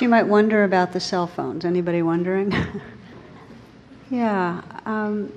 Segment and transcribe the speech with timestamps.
[0.00, 1.66] So you might wonder about the cell phones.
[1.66, 2.54] Anybody wondering?
[4.10, 4.62] yeah.
[4.86, 5.30] Um,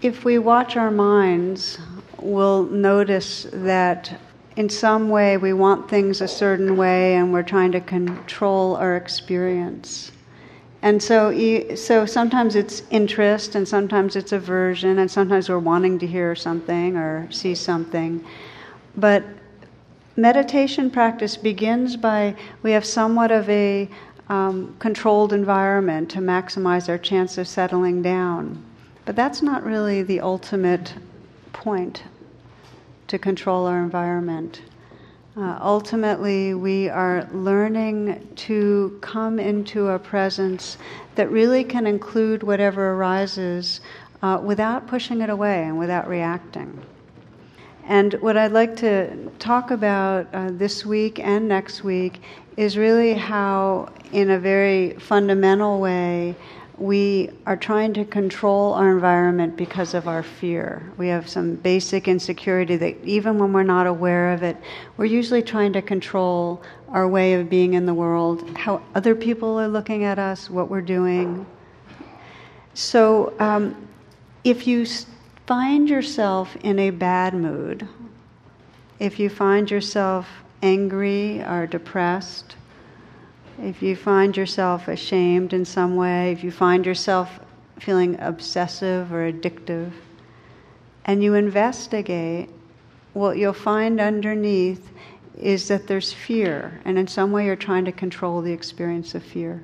[0.00, 1.80] if we watch our minds,
[2.20, 4.20] we'll notice that
[4.54, 8.96] in some way we want things a certain way and we're trying to control our
[8.96, 10.12] experience.
[10.82, 16.06] And so, so sometimes it's interest, and sometimes it's aversion, and sometimes we're wanting to
[16.06, 18.24] hear something or see something.
[18.96, 19.24] But
[20.16, 23.88] meditation practice begins by we have somewhat of a
[24.28, 28.62] um, controlled environment to maximize our chance of settling down.
[29.04, 30.94] But that's not really the ultimate
[31.52, 32.04] point
[33.08, 34.62] to control our environment.
[35.36, 40.78] Uh, ultimately, we are learning to come into a presence
[41.16, 43.80] that really can include whatever arises
[44.22, 46.80] uh, without pushing it away and without reacting.
[47.86, 52.22] And what I'd like to talk about uh, this week and next week
[52.56, 56.34] is really how, in a very fundamental way,
[56.78, 60.90] we are trying to control our environment because of our fear.
[60.96, 64.56] We have some basic insecurity that even when we're not aware of it,
[64.96, 69.60] we're usually trying to control our way of being in the world, how other people
[69.60, 71.46] are looking at us, what we're doing.
[72.72, 73.88] So um,
[74.42, 74.86] if you
[75.46, 77.86] find yourself in a bad mood,
[78.98, 80.26] if you find yourself
[80.62, 82.56] angry or depressed,
[83.60, 87.38] if you find yourself ashamed in some way, if you find yourself
[87.78, 89.92] feeling obsessive or addictive,
[91.04, 92.48] and you investigate,
[93.12, 94.90] what you'll find underneath
[95.36, 99.22] is that there's fear, and in some way you're trying to control the experience of
[99.22, 99.62] fear.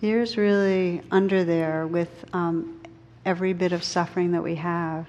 [0.00, 2.81] Fear is really under there with um,
[3.24, 5.06] every bit of suffering that we have.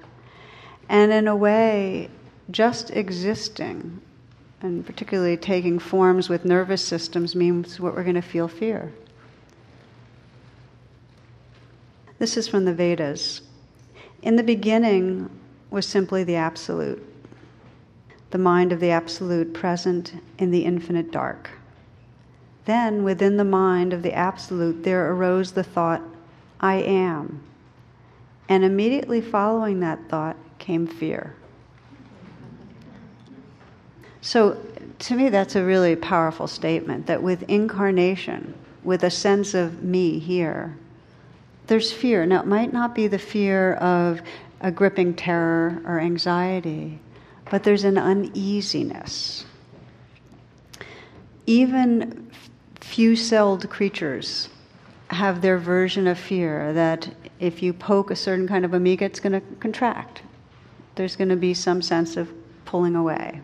[0.89, 2.09] And in a way,
[2.51, 4.01] just existing
[4.61, 8.93] and particularly taking forms with nervous systems means what we're going to feel fear.
[12.17, 13.41] This is from the Vedas.
[14.21, 15.29] In the beginning
[15.69, 17.03] was simply the Absolute,
[18.31, 21.49] the mind of the Absolute present in the infinite dark.
[22.65, 26.01] Then, within the mind of the Absolute, there arose the thought,
[26.61, 27.43] I am.
[28.49, 31.35] And immediately following that thought came fear.
[34.21, 34.57] So,
[34.99, 40.19] to me, that's a really powerful statement that with incarnation, with a sense of me
[40.19, 40.77] here,
[41.67, 42.25] there's fear.
[42.25, 44.21] Now, it might not be the fear of
[44.61, 46.99] a gripping terror or anxiety,
[47.51, 49.45] but there's an uneasiness.
[51.45, 52.31] Even
[52.79, 54.49] few celled creatures
[55.09, 57.09] have their version of fear that
[57.43, 60.21] if you poke a certain kind of amoeba, it's going to contract.
[60.95, 62.31] There's going to be some sense of
[62.63, 63.41] pulling away.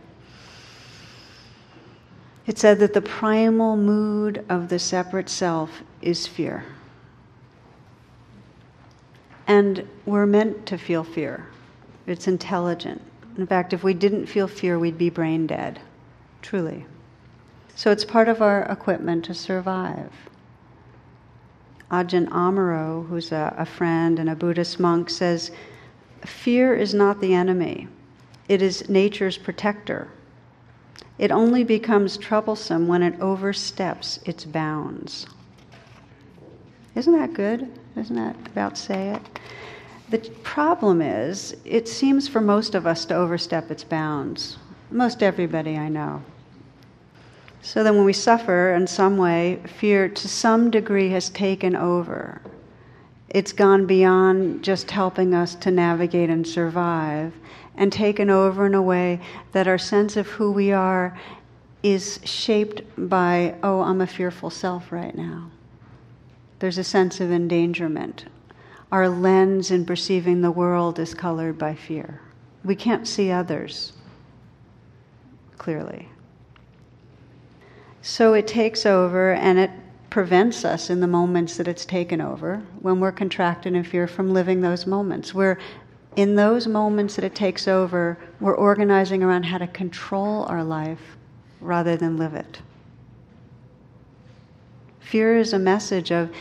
[2.47, 6.63] It said that the primal mood of the separate self is fear.
[9.47, 11.47] And we're meant to feel fear.
[12.07, 13.01] It's intelligent.
[13.37, 15.81] In fact, if we didn't feel fear, we'd be brain dead.
[16.41, 16.85] Truly.
[17.75, 20.28] So it's part of our equipment to survive.
[21.91, 25.51] Ajahn Amaro, who's a, a friend and a Buddhist monk, says
[26.25, 27.87] fear is not the enemy,
[28.47, 30.07] it is nature's protector.
[31.17, 35.27] It only becomes troublesome when it oversteps its bounds.
[36.95, 37.67] Isn't that good?
[37.95, 39.21] Isn't that about say it?
[40.09, 44.57] The problem is, it seems for most of us to overstep its bounds.
[44.89, 46.23] Most everybody I know.
[47.61, 52.41] So then, when we suffer in some way, fear to some degree has taken over.
[53.29, 57.33] It's gone beyond just helping us to navigate and survive
[57.75, 59.19] and taken over in a way
[59.51, 61.17] that our sense of who we are
[61.83, 65.51] is shaped by, oh, I'm a fearful self right now.
[66.59, 68.25] There's a sense of endangerment.
[68.91, 72.21] Our lens in perceiving the world is colored by fear.
[72.63, 73.93] We can't see others
[75.57, 76.09] clearly.
[78.09, 79.69] So it takes over and it
[80.09, 84.33] prevents us in the moments that it's taken over when we're contracted in fear from
[84.33, 85.31] living those moments.
[85.31, 85.59] We're
[86.15, 91.17] in those moments that it takes over, we're organizing around how to control our life
[91.61, 92.63] rather than live it.
[95.01, 96.31] Fear is a message of,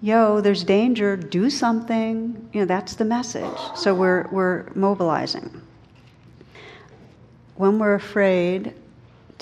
[0.00, 2.48] yo, there's danger, do something.
[2.54, 3.58] You know, that's the message.
[3.76, 5.60] So we're, we're mobilizing.
[7.56, 8.72] When we're afraid,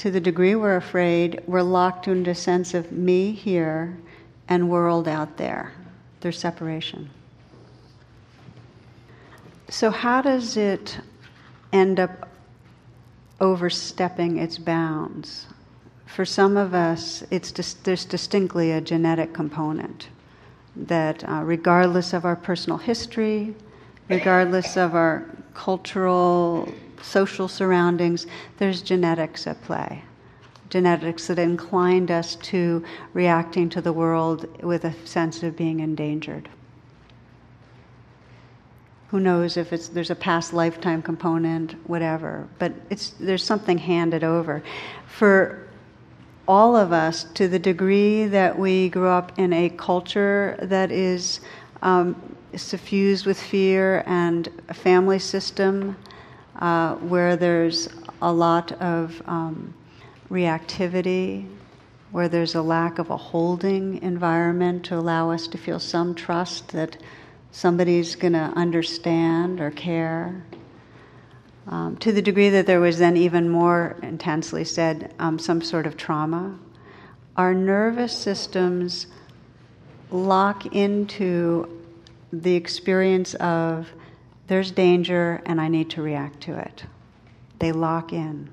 [0.01, 3.97] to the degree we're afraid, we're locked into a sense of me here
[4.49, 5.73] and world out there.
[6.21, 7.09] There's separation.
[9.69, 10.99] So, how does it
[11.73, 12.29] end up
[13.41, 15.47] overstepping its bounds?
[16.11, 20.09] for some of us, it's dis- there's distinctly a genetic component
[20.75, 23.55] that, uh, regardless of our personal history,
[24.09, 25.25] regardless of our
[25.55, 28.27] cultural, social surroundings,
[28.59, 30.03] there's genetics at play.
[30.69, 36.49] Genetics that inclined us to reacting to the world with a sense of being endangered.
[39.09, 44.23] Who knows if it's there's a past lifetime component, whatever, but it's there's something handed
[44.23, 44.63] over.
[45.09, 45.67] For
[46.47, 51.41] all of us, to the degree that we grew up in a culture that is
[51.83, 55.97] um, suffused with fear and a family system
[56.61, 57.89] uh, where there's
[58.23, 59.75] a lot of um,
[60.31, 61.47] reactivity,
[62.11, 66.69] where there's a lack of a holding environment to allow us to feel some trust
[66.69, 66.97] that
[67.53, 70.45] somebody's going to understand or care.
[71.67, 75.87] Um, to the degree that there was then even more intensely said um, some sort
[75.87, 76.59] of trauma,
[77.37, 79.07] our nervous systems
[80.11, 81.81] lock into
[82.33, 83.89] the experience of
[84.51, 86.85] there's danger and I need to react to it.
[87.61, 88.51] They lock in.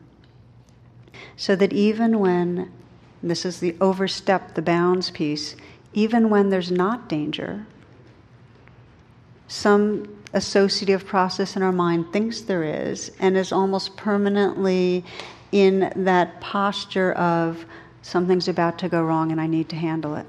[1.35, 2.71] So that even when,
[3.23, 5.55] this is the overstep the bounds piece,
[5.93, 7.65] even when there's not danger,
[9.47, 15.03] some associative process in our mind thinks there is and is almost permanently
[15.51, 17.65] in that posture of
[18.03, 20.27] something's about to go wrong and I need to handle it.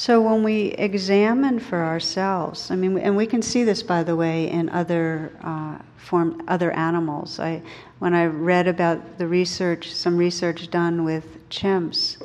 [0.00, 4.16] So when we examine for ourselves, I mean, and we can see this, by the
[4.16, 7.38] way, in other uh, form, other animals.
[7.38, 7.60] I,
[7.98, 12.16] when I read about the research, some research done with chimps,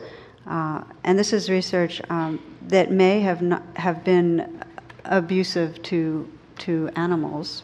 [0.48, 2.40] uh, and this is research um,
[2.70, 4.64] that may have not, have been
[5.04, 7.64] abusive to to animals.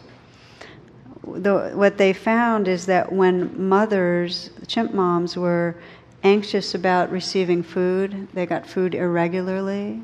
[1.26, 5.78] The, what they found is that when mothers, chimp moms, were
[6.24, 8.28] anxious about receiving food.
[8.34, 10.02] They got food irregularly.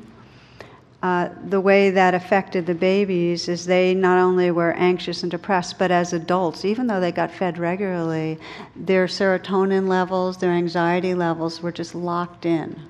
[1.00, 5.78] Uh, the way that affected the babies is they not only were anxious and depressed,
[5.78, 8.36] but as adults, even though they got fed regularly,
[8.74, 12.80] their serotonin levels, their anxiety levels were just locked in,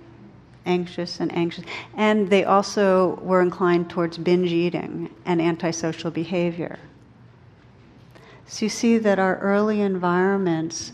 [0.65, 1.67] anxious and anxious.
[1.95, 6.79] And they also were inclined towards binge eating and antisocial behavior.
[8.47, 10.93] So you see that our early environments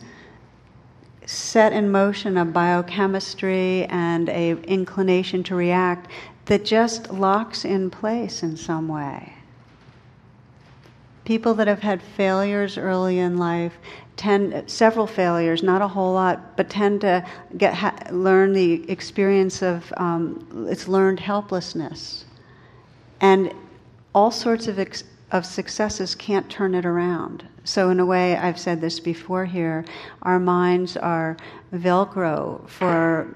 [1.26, 6.11] set in motion a biochemistry and a inclination to react
[6.47, 9.32] that just locks in place in some way.
[11.25, 13.73] People that have had failures early in life
[14.17, 19.62] tend several failures, not a whole lot, but tend to get ha, learn the experience
[19.62, 22.27] of um, it's learned helplessness,
[23.20, 23.53] and
[24.15, 27.49] all sorts of ex- of successes can't turn it around.
[27.64, 29.87] So, in a way, I've said this before here
[30.22, 31.37] our minds are
[31.72, 33.34] Velcro for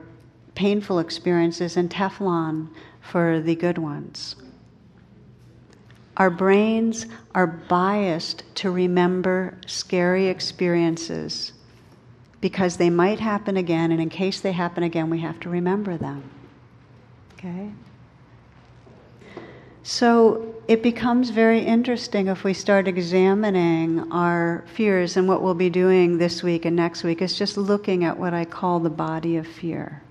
[0.55, 2.69] painful experiences and Teflon
[3.01, 4.37] for the good ones.
[6.19, 11.53] Our brains are biased to remember scary experiences
[12.41, 15.97] because they might happen again, and in case they happen again, we have to remember
[15.97, 16.29] them.
[17.35, 17.71] Okay?
[19.85, 25.71] So it becomes very interesting if we start examining our fears, and what we'll be
[25.71, 29.39] doing this week and next week is just looking at what I call the body
[29.39, 30.03] of fear,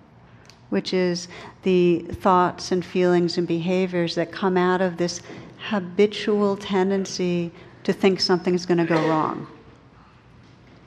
[0.71, 1.27] which is
[1.61, 5.21] the thoughts and feelings and behaviors that come out of this
[5.59, 7.51] habitual tendency
[7.83, 9.45] to think something's going to go wrong.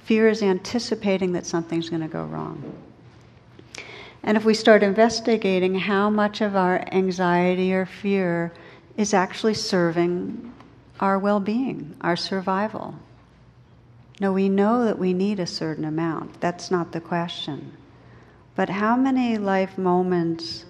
[0.02, 2.60] Fear is anticipating that something's going to go wrong.
[4.24, 8.52] And if we start investigating how much of our anxiety or fear
[9.00, 10.52] is actually serving
[11.00, 12.94] our well being, our survival.
[14.20, 16.38] No, we know that we need a certain amount.
[16.42, 17.72] That's not the question.
[18.54, 20.66] But how many life moments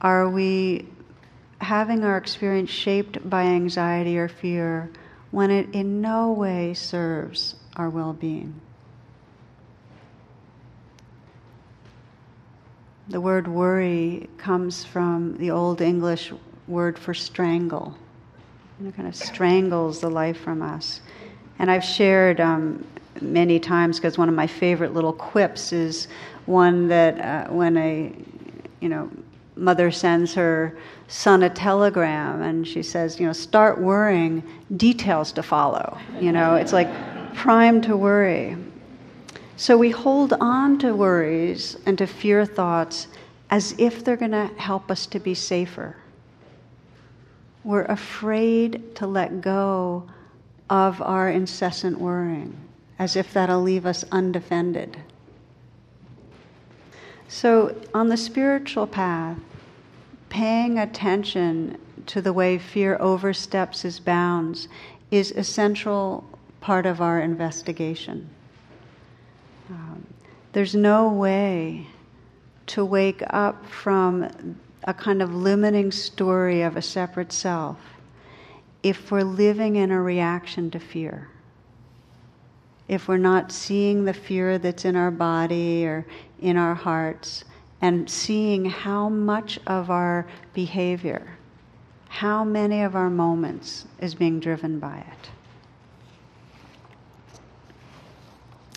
[0.00, 0.88] are we
[1.60, 4.90] having our experience shaped by anxiety or fear
[5.30, 8.58] when it in no way serves our well being?
[13.08, 16.32] The word worry comes from the Old English
[16.68, 17.96] word for strangle.
[18.78, 21.00] Know, kind of strangles the life from us.
[21.58, 22.84] And I've shared um,
[23.22, 26.08] many times because one of my favorite little quips is
[26.44, 28.12] one that uh, when a
[28.80, 29.10] you know
[29.56, 30.76] mother sends her
[31.08, 34.42] son a telegram and she says, you know, start worrying,
[34.76, 35.98] details to follow.
[36.20, 36.88] You know, it's like
[37.34, 38.56] prime to worry.
[39.56, 43.08] So we hold on to worries and to fear thoughts
[43.48, 45.96] as if they're going to help us to be safer.
[47.66, 50.04] We're afraid to let go
[50.70, 52.56] of our incessant worrying.
[52.98, 54.96] as if that'll leave us undefended.
[57.28, 59.36] So, on the spiritual path,
[60.30, 64.68] paying attention to the way fear oversteps its bounds
[65.10, 66.24] is essential
[66.62, 68.30] part of our investigation.
[69.68, 70.06] Um,
[70.52, 71.88] there's no way
[72.68, 77.78] to wake up from a kind of limiting story of a separate self
[78.82, 81.28] if we're living in a reaction to fear.
[82.88, 86.06] If we're not seeing the fear that's in our body or
[86.40, 87.44] in our hearts
[87.80, 91.36] and seeing how much of our behavior,
[92.08, 95.30] how many of our moments is being driven by it.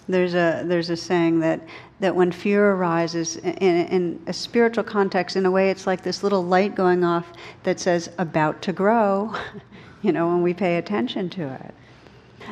[0.07, 1.61] There's a, there's a saying that,
[1.99, 3.53] that when fear arises in,
[3.87, 7.27] in a spiritual context, in a way, it's like this little light going off
[7.63, 9.35] that says, about to grow,
[10.01, 11.73] you know, when we pay attention to it.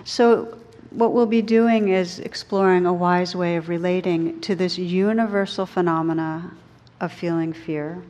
[0.04, 0.58] So,
[0.92, 6.52] what we'll be doing is exploring a wise way of relating to this universal phenomena
[7.02, 8.02] of feeling fear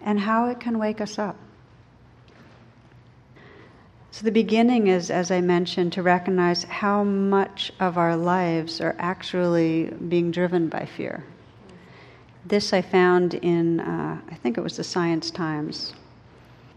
[0.00, 1.36] and how it can wake us up.
[4.12, 8.96] So, the beginning is, as I mentioned, to recognize how much of our lives are
[8.98, 11.24] actually being driven by fear.
[12.44, 15.94] This I found in, uh, I think it was the Science Times.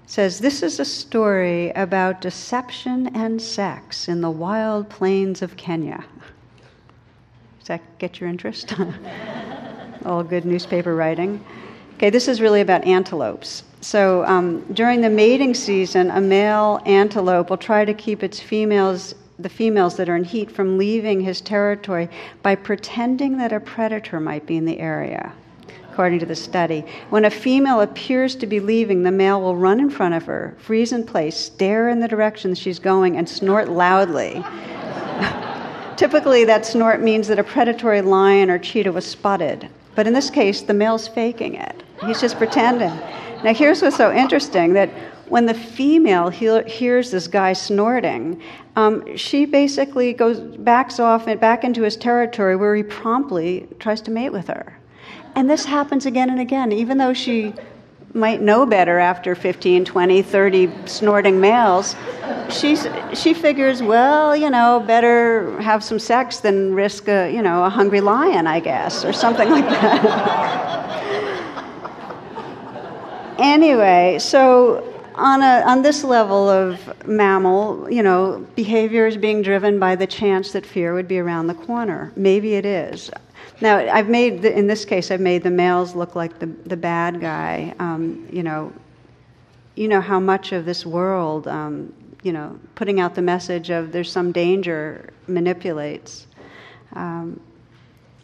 [0.03, 5.57] It says this is a story about deception and sex in the wild plains of
[5.57, 6.05] Kenya.
[7.57, 8.75] Does that get your interest?
[10.05, 11.43] All good newspaper writing.
[11.95, 13.63] Okay, this is really about antelopes.
[13.83, 19.13] So um, during the mating season, a male antelope will try to keep its females,
[19.37, 22.07] the females that are in heat, from leaving his territory
[22.43, 25.33] by pretending that a predator might be in the area.
[25.91, 29.81] According to the study, when a female appears to be leaving, the male will run
[29.81, 33.67] in front of her, freeze in place, stare in the direction she's going, and snort
[33.67, 34.35] loudly.
[35.97, 39.67] Typically, that snort means that a predatory lion or cheetah was spotted.
[39.93, 41.83] But in this case, the male's faking it.
[42.05, 42.97] He's just pretending.
[43.43, 44.89] Now, here's what's so interesting that
[45.27, 48.41] when the female he- hears this guy snorting,
[48.75, 53.99] um, she basically goes backs off and back into his territory where he promptly tries
[54.01, 54.77] to mate with her.
[55.35, 57.53] And this happens again and again, even though she
[58.13, 61.95] might know better after 15, 20, 30 snorting males.
[62.49, 67.63] She's, she figures, well, you know, better have some sex than risk a, you know,
[67.63, 71.29] a hungry lion, I guess, or something like that.
[73.39, 79.79] Anyway, so on, a, on this level of mammal, you know, behavior is being driven
[79.79, 82.11] by the chance that fear would be around the corner.
[82.15, 83.09] Maybe it is.
[83.61, 86.77] Now, I've made, the, in this case, I've made the males look like the, the
[86.77, 87.73] bad guy.
[87.79, 88.71] Um, you know,
[89.75, 93.91] you know how much of this world, um, you know, putting out the message of
[93.91, 96.27] there's some danger manipulates.
[96.93, 97.39] Um,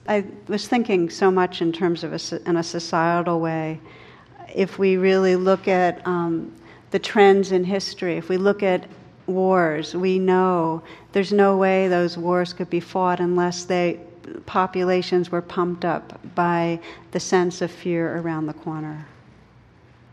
[0.08, 3.80] I was thinking so much in terms of a, in a societal way
[4.56, 6.54] if we really look at um,
[6.92, 8.88] the trends in history, if we look at
[9.28, 14.00] wars, we know there's no way those wars could be fought unless they
[14.46, 16.80] populations were pumped up by
[17.12, 19.08] the sense of fear around the corner.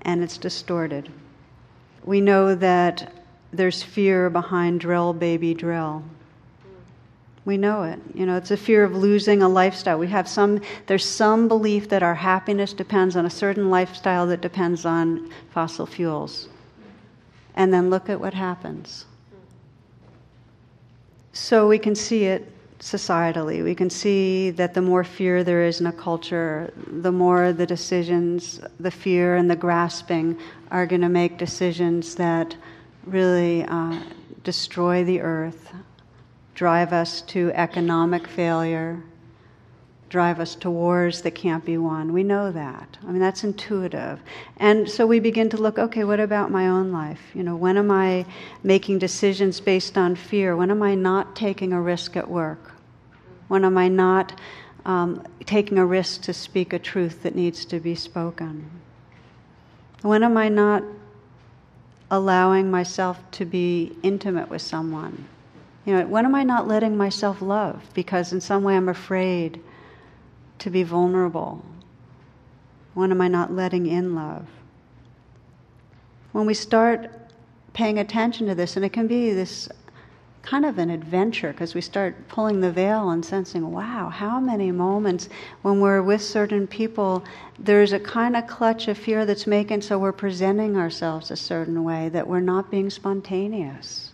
[0.02, 1.10] And it's distorted.
[2.04, 3.12] We know that
[3.52, 6.04] there's fear behind drill, baby, drill.
[7.46, 8.00] We know it.
[8.12, 9.98] You know, it's a fear of losing a lifestyle.
[9.98, 14.40] We have some, there's some belief that our happiness depends on a certain lifestyle that
[14.40, 16.48] depends on fossil fuels.
[17.54, 19.06] And then look at what happens.
[21.32, 22.50] So we can see it
[22.80, 23.62] societally.
[23.62, 27.64] We can see that the more fear there is in a culture, the more the
[27.64, 30.36] decisions, the fear and the grasping
[30.72, 32.56] are going to make decisions that
[33.04, 34.00] really uh,
[34.42, 35.72] destroy the earth,
[36.56, 39.02] drive us to economic failure,
[40.08, 42.14] drive us to wars that can't be won.
[42.14, 42.96] We know that.
[43.06, 44.20] I mean, that's intuitive.
[44.56, 47.20] And so we begin to look okay, what about my own life?
[47.34, 48.25] You know, when am I
[48.62, 50.56] making decisions based on fear?
[50.56, 52.72] When am I not taking a risk at work?
[53.48, 54.40] When am I not
[54.86, 58.70] um, taking a risk to speak a truth that needs to be spoken?
[60.00, 60.82] When am I not
[62.10, 65.26] allowing myself to be intimate with someone?
[65.86, 67.82] You know, when am I not letting myself love?
[67.94, 69.62] Because in some way I'm afraid
[70.58, 71.64] to be vulnerable.
[72.94, 74.46] When am I not letting in love?
[76.32, 77.10] When we start
[77.72, 79.68] paying attention to this, and it can be this
[80.42, 84.72] kind of an adventure because we start pulling the veil and sensing, wow, how many
[84.72, 85.28] moments
[85.62, 87.24] when we're with certain people,
[87.58, 91.84] there's a kind of clutch of fear that's making so we're presenting ourselves a certain
[91.84, 94.12] way that we're not being spontaneous.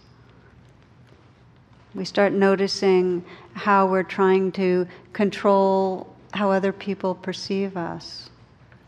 [1.94, 8.30] We start noticing how we're trying to control how other people perceive us,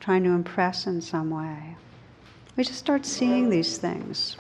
[0.01, 1.77] trying to impress in some way.
[2.57, 4.37] We just start seeing these things.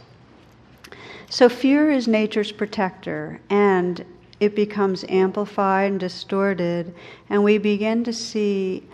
[1.28, 4.04] So, fear is nature's protector, and
[4.40, 6.94] it becomes amplified and distorted,
[7.28, 8.85] and we begin to see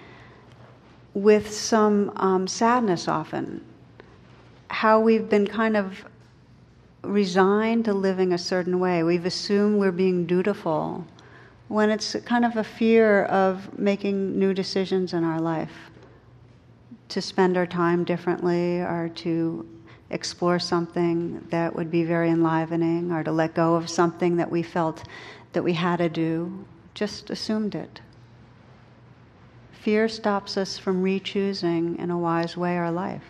[1.14, 3.64] with some um, sadness often
[4.68, 6.04] how we've been kind of
[7.02, 9.02] resigned to living a certain way.
[9.02, 11.06] We've assumed we're being dutiful
[11.68, 15.90] when it's kind of a fear of making new decisions in our life
[17.08, 19.66] to spend our time differently or to
[20.10, 24.62] explore something that would be very enlivening or to let go of something that we
[24.62, 25.04] felt
[25.52, 26.64] that we had to do,
[26.94, 28.00] just assumed it.
[29.72, 33.24] Fear stops us from re-choosing in a wise way our life.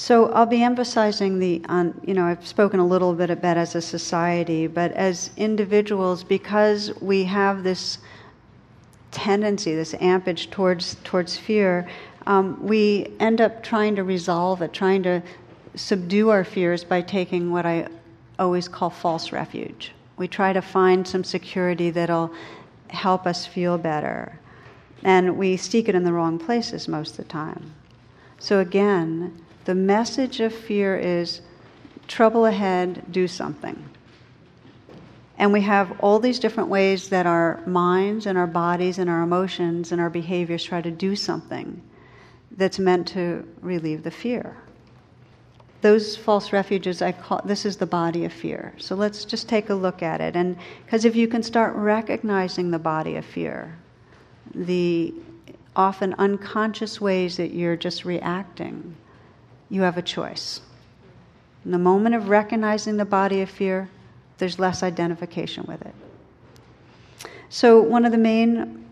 [0.00, 3.74] So I'll be emphasizing the, on, you know, I've spoken a little bit about as
[3.74, 7.98] a society, but as individuals, because we have this
[9.10, 11.88] tendency, this ampage towards towards fear,
[12.28, 15.20] um, we end up trying to resolve it, trying to
[15.74, 17.88] subdue our fears by taking what I
[18.38, 19.90] always call false refuge.
[20.16, 22.32] We try to find some security that'll
[22.90, 24.38] help us feel better.
[25.02, 27.74] And we seek it in the wrong places most of the time.
[28.38, 29.36] So, again,
[29.68, 31.42] the message of fear is
[32.06, 33.84] trouble ahead, do something.
[35.36, 39.20] And we have all these different ways that our minds and our bodies and our
[39.20, 41.82] emotions and our behaviors try to do something
[42.52, 44.56] that's meant to relieve the fear.
[45.82, 48.72] Those false refuges, I call this is the body of fear.
[48.78, 50.34] So let's just take a look at it.
[50.34, 50.56] And
[50.86, 53.76] because if you can start recognizing the body of fear,
[54.54, 55.12] the
[55.76, 58.96] often unconscious ways that you're just reacting,
[59.68, 60.60] you have a choice.
[61.64, 63.88] In the moment of recognizing the body of fear,
[64.38, 65.94] there's less identification with it.
[67.50, 68.86] So, one of the main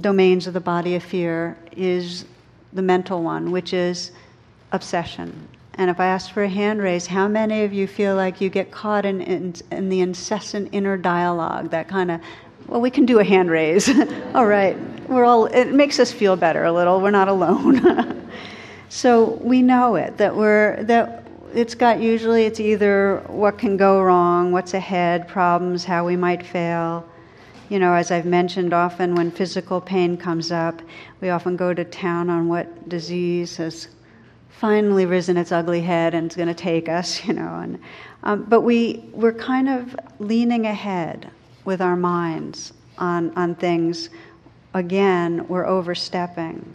[0.00, 2.24] domains of the body of fear is
[2.72, 4.12] the mental one, which is
[4.72, 5.48] obsession.
[5.74, 8.48] And if I ask for a hand raise, how many of you feel like you
[8.48, 12.20] get caught in, in, in the incessant inner dialogue, that kind of,
[12.66, 13.88] well, we can do a hand raise.
[14.34, 14.76] all right.
[15.08, 17.00] We're all, it makes us feel better a little.
[17.00, 18.30] We're not alone.
[18.88, 24.02] so we know it, that we're, that it's got usually, it's either what can go
[24.02, 27.08] wrong, what's ahead, problems, how we might fail
[27.68, 30.80] you know, as I've mentioned often, when physical pain comes up,
[31.20, 33.88] we often go to town on what disease has
[34.50, 37.60] finally risen its ugly head and is going to take us, you know.
[37.60, 37.80] And,
[38.22, 41.30] um, but we, we're kind of leaning ahead
[41.64, 44.10] with our minds on, on things.
[44.74, 46.74] Again, we're overstepping.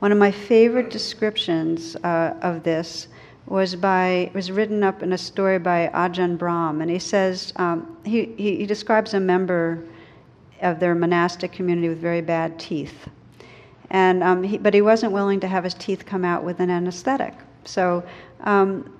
[0.00, 3.08] One of my favorite descriptions uh, of this
[3.46, 7.98] was by was written up in a story by Ajahn Brahm, and he says um,
[8.04, 9.84] he, he, he describes a member
[10.62, 13.10] of their monastic community with very bad teeth,
[13.90, 16.70] and um, he, but he wasn't willing to have his teeth come out with an
[16.70, 17.34] anesthetic.
[17.66, 18.02] So
[18.44, 18.98] um,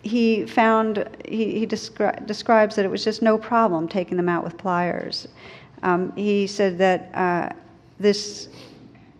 [0.00, 4.44] he found he, he descri- describes that it was just no problem taking them out
[4.44, 5.28] with pliers.
[5.82, 7.54] Um, he said that uh,
[8.00, 8.48] this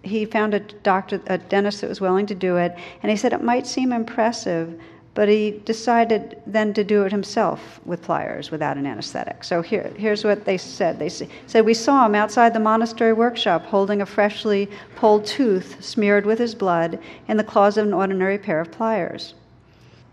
[0.08, 3.32] he found a doctor, a dentist that was willing to do it, and he said
[3.32, 4.80] it might seem impressive,
[5.14, 9.42] but he decided then to do it himself with pliers without an anesthetic.
[9.42, 10.98] So here, here's what they said.
[10.98, 16.24] They said, We saw him outside the monastery workshop holding a freshly pulled tooth smeared
[16.24, 19.34] with his blood in the claws of an ordinary pair of pliers.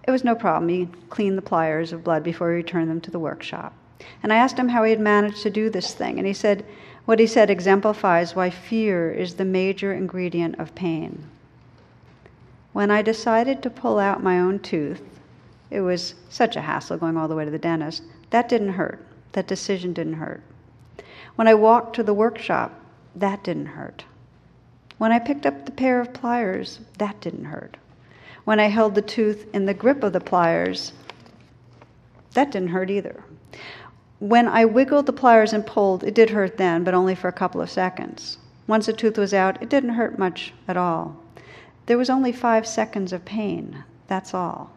[0.08, 0.70] It was no problem.
[0.70, 3.74] He cleaned the pliers of blood before he returned them to the workshop.
[4.24, 6.66] And I asked him how he had managed to do this thing, and he said,
[7.06, 11.24] what he said exemplifies why fear is the major ingredient of pain.
[12.74, 15.02] When I decided to pull out my own tooth,
[15.70, 18.04] it was such a hassle going all the way to the dentist.
[18.30, 19.06] That didn't hurt.
[19.34, 20.42] That decision didn't hurt.
[21.36, 22.74] When I walked to the workshop,
[23.16, 24.06] that didn't hurt.
[24.98, 27.78] When I picked up the pair of pliers, that didn't hurt.
[28.46, 30.94] When I held the tooth in the grip of the pliers,
[32.34, 33.24] that didn't hurt either.
[34.20, 37.34] When I wiggled the pliers and pulled, it did hurt then, but only for a
[37.34, 38.38] couple of seconds.
[38.66, 41.18] Once the tooth was out, it didn't hurt much at all.
[41.86, 44.72] There was only five seconds of pain, that's all.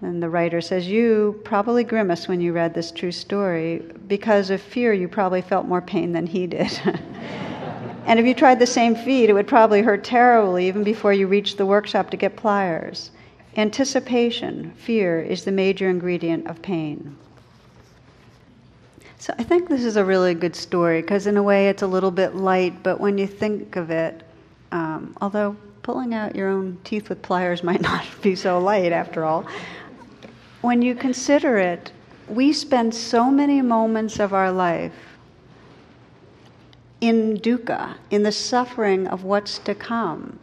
[0.00, 3.82] And the writer says, You probably grimaced when you read this true story.
[4.06, 6.80] Because of fear, you probably felt more pain than he did.
[8.06, 11.26] and if you tried the same feat, it would probably hurt terribly even before you
[11.26, 13.10] reached the workshop to get pliers.
[13.56, 17.16] Anticipation, fear, is the major ingredient of pain.
[19.18, 21.86] So I think this is a really good story because, in a way, it's a
[21.86, 24.22] little bit light, but when you think of it,
[24.72, 29.24] um, although pulling out your own teeth with pliers might not be so light after
[29.24, 29.46] all,
[30.60, 31.92] when you consider it,
[32.28, 35.16] we spend so many moments of our life
[37.00, 40.38] in dukkha, in the suffering of what's to come,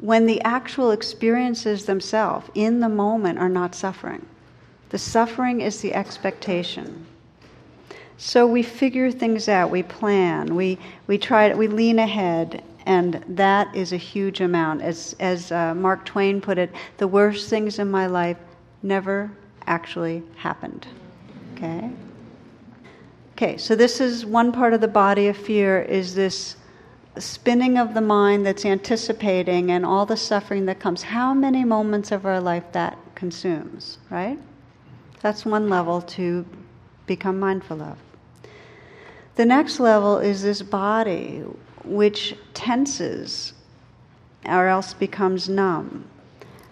[0.00, 4.24] when the actual experiences themselves in the moment are not suffering.
[4.90, 7.06] The suffering is the expectation.
[8.20, 10.76] So we figure things out, we plan, we,
[11.06, 14.82] we try, we lean ahead, and that is a huge amount.
[14.82, 18.36] As, as uh, Mark Twain put it, the worst things in my life
[18.82, 19.30] never
[19.68, 20.88] actually happened.
[21.54, 21.90] Okay?
[23.34, 26.56] Okay, so this is one part of the body of fear is this
[27.18, 31.04] spinning of the mind that's anticipating and all the suffering that comes.
[31.04, 34.40] How many moments of our life that consumes, right?
[35.20, 36.44] That's one level to
[37.06, 37.96] become mindful of.
[39.38, 41.44] The next level is this body
[41.84, 43.52] which tenses
[44.44, 46.06] or else becomes numb.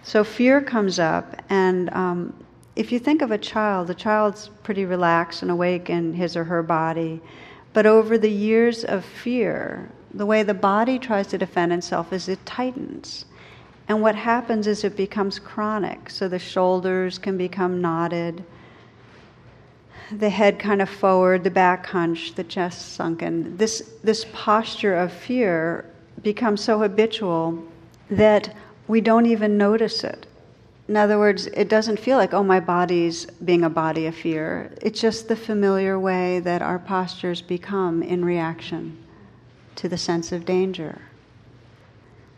[0.03, 2.35] So fear comes up, and um,
[2.75, 6.43] if you think of a child, the child's pretty relaxed and awake in his or
[6.43, 7.21] her body.
[7.73, 12.29] But over the years of fear, the way the body tries to defend itself is
[12.29, 13.27] it tightens.
[13.87, 16.11] And what happens is it becomes chronic.
[16.11, 18.43] So the shoulders can become knotted,
[20.13, 23.57] the head kind of forward, the back hunched, the chest sunken.
[23.57, 25.85] This, this posture of fear
[26.23, 27.65] becomes so habitual
[28.11, 28.55] that
[28.89, 30.27] we don't even notice it.
[30.89, 34.73] In other words, it doesn't feel like, oh, my body's being a body of fear.
[34.81, 38.97] It's just the familiar way that our postures become in reaction
[39.75, 41.03] to the sense of danger.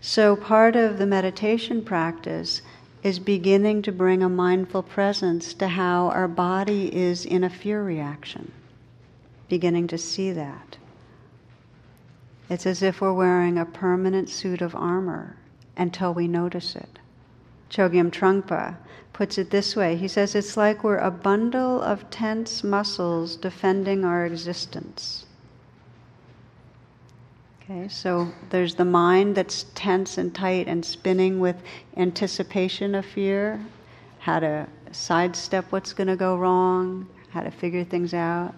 [0.00, 2.62] So, part of the meditation practice
[3.02, 7.82] is beginning to bring a mindful presence to how our body is in a fear
[7.82, 8.50] reaction,
[9.48, 10.76] beginning to see that.
[12.50, 15.36] It's as if we're wearing a permanent suit of armor
[15.76, 16.98] until we notice it.
[17.70, 18.76] Chogyam Trungpa
[19.12, 24.04] puts it this way he says, It's like we're a bundle of tense muscles defending
[24.04, 25.26] our existence.
[27.70, 31.56] Okay, so there's the mind that's tense and tight and spinning with
[31.98, 33.62] anticipation of fear,
[34.20, 38.54] how to sidestep what's going to go wrong, how to figure things out.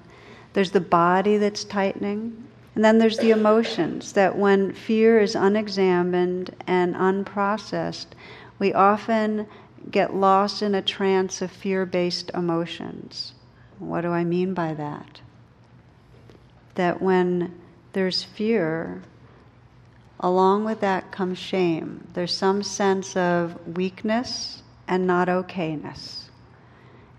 [0.52, 2.46] There's the body that's tightening.
[2.76, 8.12] And then there's the emotions that when fear is unexamined and unprocessed,
[8.60, 9.48] we often
[9.90, 13.32] get lost in a trance of fear based emotions.
[13.80, 15.20] What do I mean by that?
[16.76, 17.60] That when
[17.92, 19.02] there's fear,
[20.20, 22.06] along with that comes shame.
[22.14, 26.24] There's some sense of weakness and not okayness.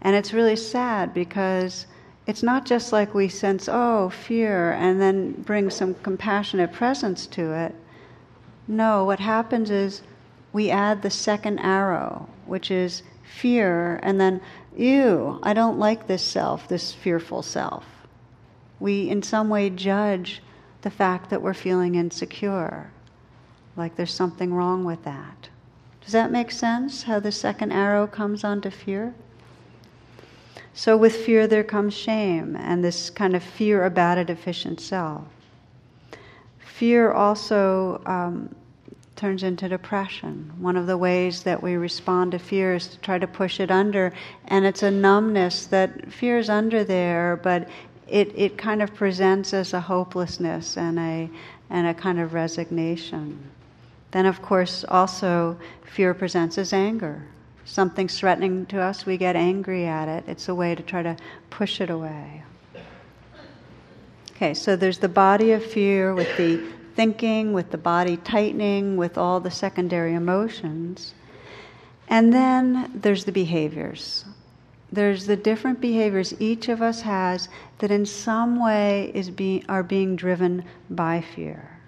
[0.01, 1.85] And it's really sad because
[2.27, 7.53] it's not just like we sense, oh, fear, and then bring some compassionate presence to
[7.53, 7.75] it.
[8.67, 10.01] No, what happens is
[10.53, 14.41] we add the second arrow, which is fear, and then,
[14.75, 17.85] ew, I don't like this self, this fearful self.
[18.79, 20.41] We, in some way, judge
[20.81, 22.91] the fact that we're feeling insecure,
[23.75, 25.49] like there's something wrong with that.
[26.01, 27.03] Does that make sense?
[27.03, 29.13] How the second arrow comes onto fear?
[30.73, 35.23] So, with fear, there comes shame and this kind of fear about a deficient self.
[36.59, 38.55] Fear also um,
[39.15, 40.51] turns into depression.
[40.57, 43.69] One of the ways that we respond to fear is to try to push it
[43.69, 44.13] under,
[44.47, 47.69] and it's a numbness that fear is under there, but
[48.11, 51.29] it, it kind of presents as a hopelessness and a,
[51.69, 53.49] and a kind of resignation.
[54.11, 57.23] Then, of course, also fear presents as anger.
[57.63, 60.25] Something's threatening to us, we get angry at it.
[60.27, 61.15] It's a way to try to
[61.49, 62.43] push it away.
[64.35, 66.61] Okay, so there's the body of fear with the
[66.95, 71.13] thinking, with the body tightening, with all the secondary emotions.
[72.09, 74.25] And then there's the behaviors.
[74.91, 77.47] There's the different behaviors each of us has
[77.79, 81.79] that in some way is be, are being driven by fear.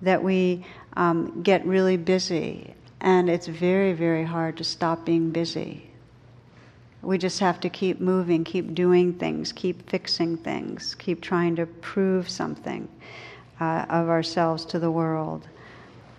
[0.00, 0.64] That we
[0.96, 5.90] um, get really busy, and it's very, very hard to stop being busy.
[7.02, 11.66] We just have to keep moving, keep doing things, keep fixing things, keep trying to
[11.66, 12.88] prove something
[13.60, 15.46] uh, of ourselves to the world.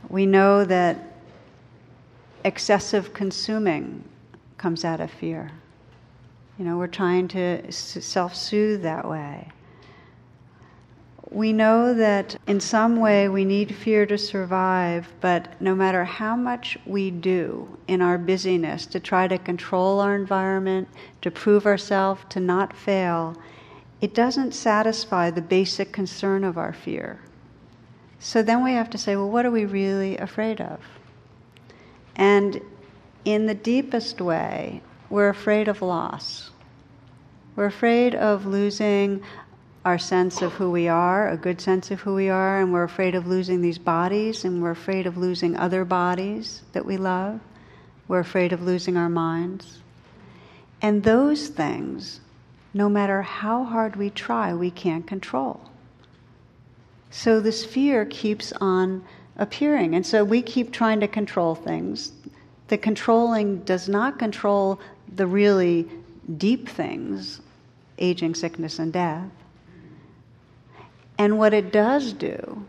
[0.07, 0.97] We know that
[2.45, 4.03] excessive consuming
[4.57, 5.51] comes out of fear.
[6.57, 9.51] You know, we're trying to self soothe that way.
[11.29, 16.35] We know that in some way we need fear to survive, but no matter how
[16.35, 20.87] much we do in our busyness to try to control our environment,
[21.21, 23.35] to prove ourselves, to not fail,
[23.99, 27.19] it doesn't satisfy the basic concern of our fear.
[28.19, 30.79] So then we have to say, well, what are we really afraid of?
[32.15, 32.61] And
[33.25, 36.49] in the deepest way, we're afraid of loss.
[37.55, 39.23] We're afraid of losing
[39.85, 42.83] our sense of who we are, a good sense of who we are, and we're
[42.83, 47.39] afraid of losing these bodies, and we're afraid of losing other bodies that we love.
[48.07, 49.79] We're afraid of losing our minds.
[50.81, 52.19] And those things,
[52.73, 55.61] no matter how hard we try, we can't control.
[57.09, 59.03] So this fear keeps on
[59.37, 59.95] appearing.
[59.95, 62.11] And so we keep trying to control things.
[62.67, 64.79] The controlling does not control
[65.15, 65.87] the really
[66.37, 67.41] deep things
[67.99, 69.29] aging, sickness, and death.
[71.17, 72.65] And what it does do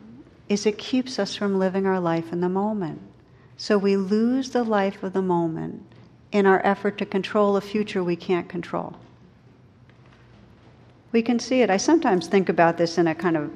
[0.48, 3.00] is it keeps us from living our life in the moment.
[3.56, 5.82] So we lose the life of the moment
[6.32, 8.96] in our effort to control a future we can't control.
[11.12, 11.70] We can see it.
[11.70, 13.50] I sometimes think about this in a kind of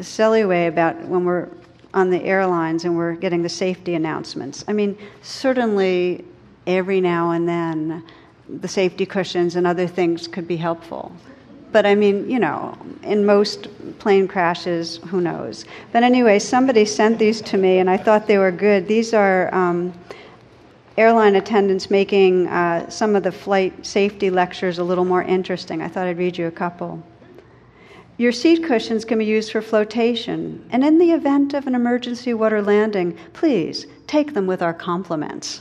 [0.00, 1.48] silly way about when we're
[1.94, 4.64] on the airlines and we're getting the safety announcements.
[4.68, 6.24] I mean, certainly
[6.68, 8.04] every now and then
[8.48, 11.12] the safety cushions and other things could be helpful.
[11.72, 15.64] But I mean, you know, in most plane crashes, who knows?
[15.92, 18.88] But anyway, somebody sent these to me and I thought they were good.
[18.88, 19.92] These are um,
[20.96, 25.82] airline attendants making uh, some of the flight safety lectures a little more interesting.
[25.82, 27.02] I thought I'd read you a couple.
[28.16, 32.34] Your seat cushions can be used for flotation, and in the event of an emergency
[32.34, 35.60] water landing, please take them with our compliments.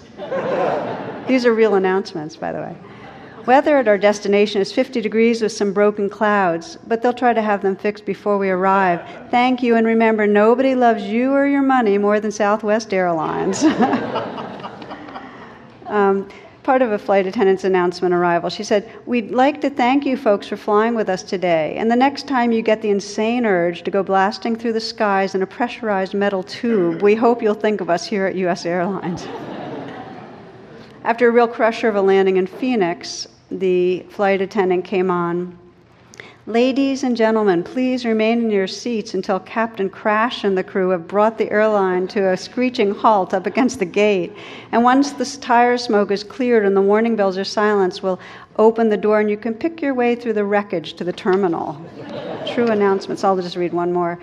[1.28, 2.76] These are real announcements, by the way.
[3.46, 7.42] Weather at our destination is 50 degrees with some broken clouds, but they'll try to
[7.42, 9.02] have them fixed before we arrive.
[9.30, 13.64] Thank you, and remember, nobody loves you or your money more than Southwest Airlines.
[15.86, 16.28] um,
[16.68, 18.50] part of a flight attendant's announcement arrival.
[18.50, 21.78] She said, We'd like to thank you folks for flying with us today.
[21.78, 25.34] And the next time you get the insane urge to go blasting through the skies
[25.34, 28.66] in a pressurized metal tube, we hope you'll think of us here at U.S.
[28.66, 29.26] Airlines.
[31.06, 35.58] After a real crusher of a landing in Phoenix, the flight attendant came on
[36.48, 41.06] Ladies and gentlemen, please remain in your seats until Captain Crash and the crew have
[41.06, 44.32] brought the airline to a screeching halt up against the gate.
[44.72, 48.18] And once the tire smoke is cleared and the warning bells are silenced, we'll
[48.56, 51.86] open the door and you can pick your way through the wreckage to the terminal.
[52.48, 53.26] True announcements.
[53.26, 54.18] I'll just read one more.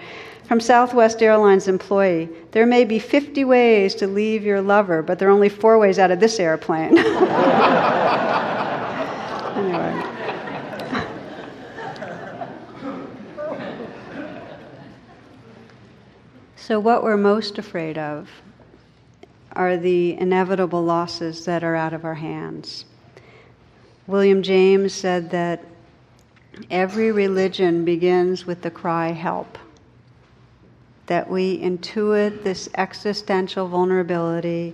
[0.45, 5.29] From Southwest Airlines employee, there may be 50 ways to leave your lover, but there
[5.29, 6.97] are only four ways out of this airplane.
[9.59, 10.05] anyway.
[16.66, 18.31] So, what we're most afraid of
[19.53, 22.87] are the inevitable losses that are out of our hands.
[24.07, 25.62] William James said that
[26.70, 29.59] every religion begins with the cry, help.
[31.05, 34.72] That we intuit this existential vulnerability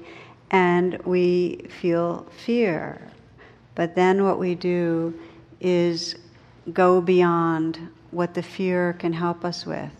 [0.52, 3.00] and we feel fear.
[3.74, 5.12] But then what we do
[5.60, 6.14] is
[6.72, 7.80] go beyond
[8.12, 9.90] what the fear can help us with,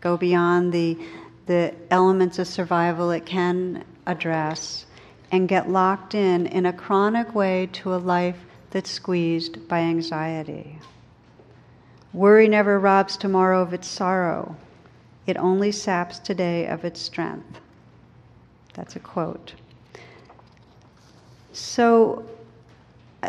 [0.00, 0.98] go beyond the
[1.46, 4.86] the elements of survival it can address,
[5.32, 8.38] and get locked in in a chronic way to a life
[8.70, 10.78] that's squeezed by anxiety.
[12.12, 14.56] Worry never robs tomorrow of its sorrow,
[15.26, 17.60] it only saps today of its strength.
[18.74, 19.54] That's a quote.
[21.52, 22.24] So,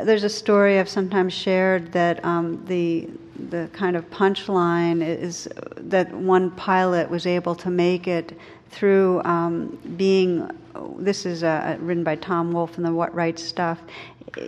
[0.04, 3.10] there's a story I've sometimes shared that um, the
[3.50, 8.38] the kind of punchline is that one pilot was able to make it
[8.70, 10.50] through um, being.
[10.98, 13.80] This is uh, written by Tom Wolfe in the What Right Stuff.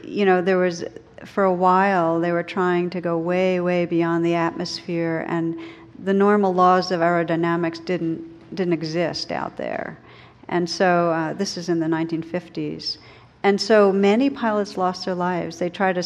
[0.03, 0.83] You know, there was
[1.25, 5.59] for a while they were trying to go way, way beyond the atmosphere, and
[6.03, 9.99] the normal laws of aerodynamics didn't didn't exist out there.
[10.47, 12.97] And so uh, this is in the 1950s
[13.41, 15.59] and so many pilots lost their lives.
[15.59, 16.03] They try to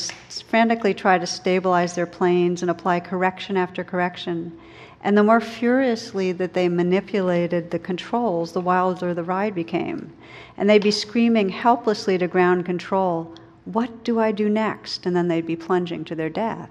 [0.47, 4.57] frantically try to stabilize their planes and apply correction after correction.
[5.01, 10.13] And the more furiously that they manipulated the controls, the wilder the ride became.
[10.57, 13.33] And they'd be screaming helplessly to ground control,
[13.65, 15.05] What do I do next?
[15.05, 16.69] And then they'd be plunging to their death.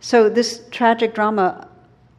[0.00, 1.65] So, this tragic drama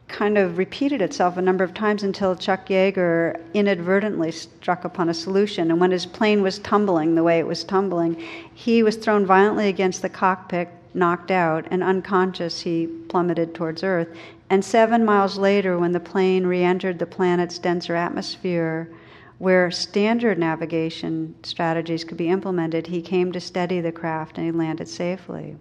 [0.08, 5.14] kind of repeated itself a number of times until Chuck Yeager inadvertently struck upon a
[5.14, 5.70] solution.
[5.70, 8.16] And when his plane was tumbling the way it was tumbling,
[8.54, 14.08] he was thrown violently against the cockpit, knocked out, and unconscious, he plummeted towards Earth.
[14.50, 18.90] And seven miles later, when the plane re entered the planet's denser atmosphere,
[19.38, 24.52] where standard navigation strategies could be implemented, he came to steady the craft and he
[24.52, 25.56] landed safely.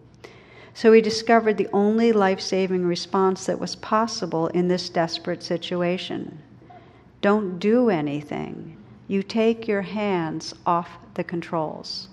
[0.78, 6.38] So he discovered the only life saving response that was possible in this desperate situation.
[7.20, 8.78] Don't do anything.
[9.08, 12.10] You take your hands off the controls.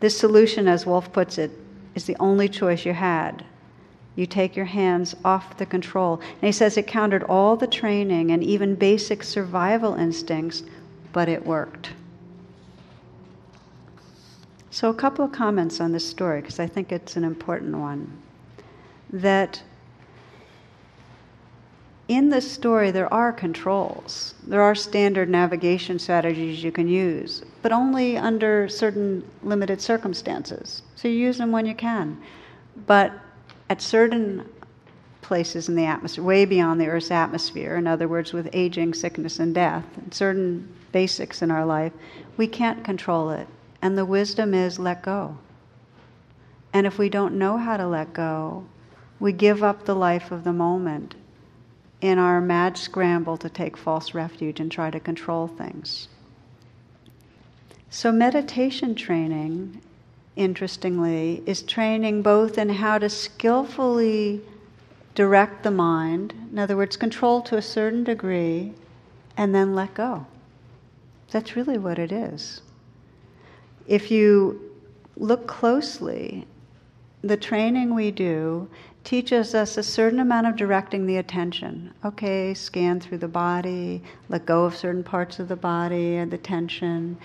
[0.00, 1.50] This solution, as Wolfe puts it,
[1.94, 3.42] is the only choice you had.
[4.14, 6.20] You take your hands off the control.
[6.20, 10.62] And he says it countered all the training and even basic survival instincts,
[11.14, 11.88] but it worked.
[14.78, 18.16] So, a couple of comments on this story, because I think it's an important one.
[19.12, 19.60] That
[22.06, 24.36] in this story, there are controls.
[24.46, 30.82] There are standard navigation strategies you can use, but only under certain limited circumstances.
[30.94, 32.16] So you use them when you can.
[32.86, 33.12] But
[33.70, 34.48] at certain
[35.22, 39.40] places in the atmosphere, way beyond the Earth's atmosphere, in other words, with aging, sickness,
[39.40, 41.92] and death, and certain basics in our life,
[42.36, 43.48] we can't control it.
[43.80, 45.38] And the wisdom is let go.
[46.72, 48.66] And if we don't know how to let go,
[49.20, 51.14] we give up the life of the moment
[52.00, 56.08] in our mad scramble to take false refuge and try to control things.
[57.90, 59.80] So, meditation training,
[60.36, 64.42] interestingly, is training both in how to skillfully
[65.14, 68.72] direct the mind, in other words, control to a certain degree,
[69.36, 70.26] and then let go.
[71.30, 72.60] That's really what it is.
[73.88, 74.60] If you
[75.16, 76.46] look closely,
[77.22, 78.68] the training we do
[79.02, 81.94] teaches us a certain amount of directing the attention.
[82.04, 86.36] Okay, scan through the body, let go of certain parts of the body and the
[86.36, 87.16] tension.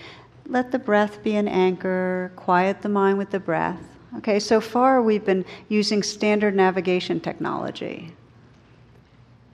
[0.46, 3.82] Let the breath be an anchor, quiet the mind with the breath.
[4.16, 8.14] Okay, so far we've been using standard navigation technology.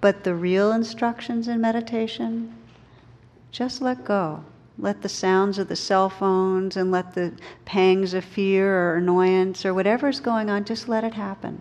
[0.01, 2.57] But the real instructions in meditation,
[3.51, 4.45] just let go.
[4.81, 7.33] Let the sounds of the cell phones and let the
[7.67, 11.61] pangs of fear or annoyance or whatever's going on, just let it happen.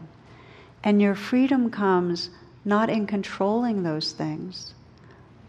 [0.83, 2.29] And your freedom comes
[2.63, 4.73] not in controlling those things,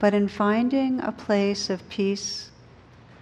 [0.00, 2.50] but in finding a place of peace,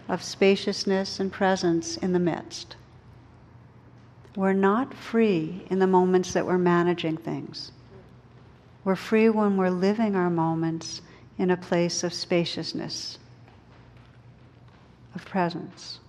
[0.08, 2.76] of spaciousness, and presence in the midst.
[4.34, 7.72] We're not free in the moments that we're managing things.
[8.84, 11.02] We're free when we're living our moments
[11.36, 13.18] in a place of spaciousness,
[15.14, 16.00] of presence.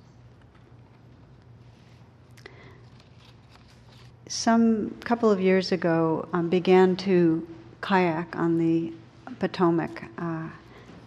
[4.29, 7.45] some couple of years ago um, began to
[7.81, 8.93] kayak on the
[9.39, 10.03] Potomac.
[10.17, 10.47] Uh,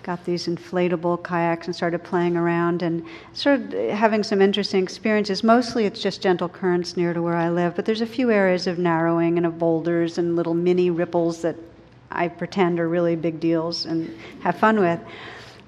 [0.03, 5.45] got these inflatable kayaks and started playing around and started having some interesting experiences.
[5.45, 8.67] Mostly it's just gentle currents near to where I live, but there's a few areas
[8.67, 11.55] of narrowing and of boulders and little mini ripples that
[12.11, 14.99] I pretend are really big deals and have fun with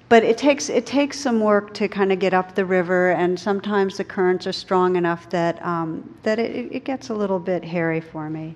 [0.08, 3.38] but it takes it takes some work to kind of get up the river, and
[3.38, 7.64] sometimes the currents are strong enough that um, that it, it gets a little bit
[7.64, 8.54] hairy for me.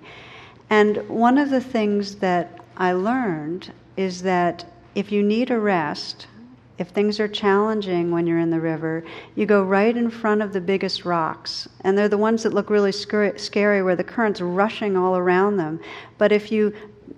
[0.70, 6.26] And one of the things that I learned is that if you need a rest,
[6.78, 10.52] if things are challenging when you're in the river, you go right in front of
[10.52, 11.68] the biggest rocks.
[11.80, 15.80] And they're the ones that look really scary where the current's rushing all around them.
[16.18, 16.72] But if you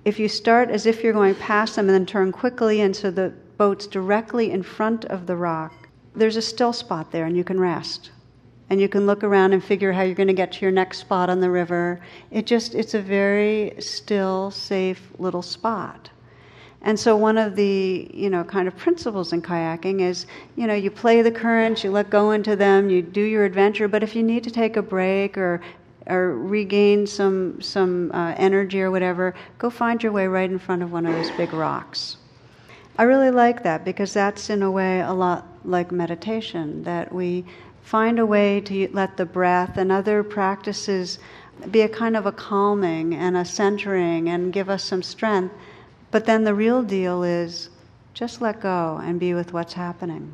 [0.05, 3.33] if you start as if you're going past them and then turn quickly into the
[3.61, 7.61] boat's directly in front of the rock, there's a still spot there and you can
[7.61, 8.11] rest.
[8.71, 10.97] And you can look around and figure how you're going to get to your next
[10.97, 12.01] spot on the river.
[12.31, 16.09] It just, it's a very still, safe little spot.
[16.81, 20.25] And so one of the, you know, kind of principles in kayaking is,
[20.57, 23.89] you know, you play the currents, you let go into them, you do your adventure,
[23.89, 25.61] but if you need to take a break or
[26.07, 30.83] or regain some some uh, energy or whatever, go find your way right in front
[30.83, 32.17] of one of those big rocks.
[33.01, 37.47] I really like that because that's in a way a lot like meditation, that we
[37.81, 41.19] find a way to let the breath and other practices
[41.71, 45.55] be a kind of a calming and a centering and give us some strength.
[46.11, 47.71] But then the real deal is
[48.13, 50.31] just let go and be with what's happening.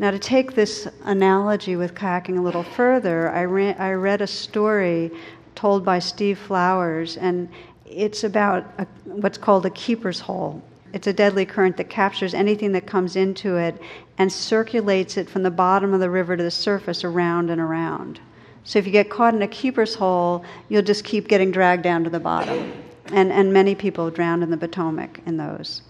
[0.00, 4.26] Now, to take this analogy with kayaking a little further, I, re- I read a
[4.26, 5.12] story
[5.54, 7.48] told by Steve Flowers, and
[7.86, 10.60] it's about a, what's called a keeper's hole.
[10.92, 13.80] It's a deadly current that captures anything that comes into it
[14.18, 18.20] and circulates it from the bottom of the river to the surface around and around.
[18.64, 22.04] So if you get caught in a keeper's hole, you'll just keep getting dragged down
[22.04, 22.72] to the bottom.
[23.06, 25.82] And, and many people drowned in the Potomac in those.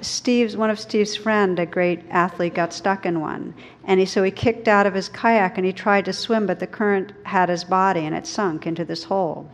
[0.00, 4.22] Steve's one of Steve's friend, a great athlete, got stuck in one, and he so
[4.22, 7.48] he kicked out of his kayak and he tried to swim, but the current had
[7.48, 9.50] his body and it sunk into this hole,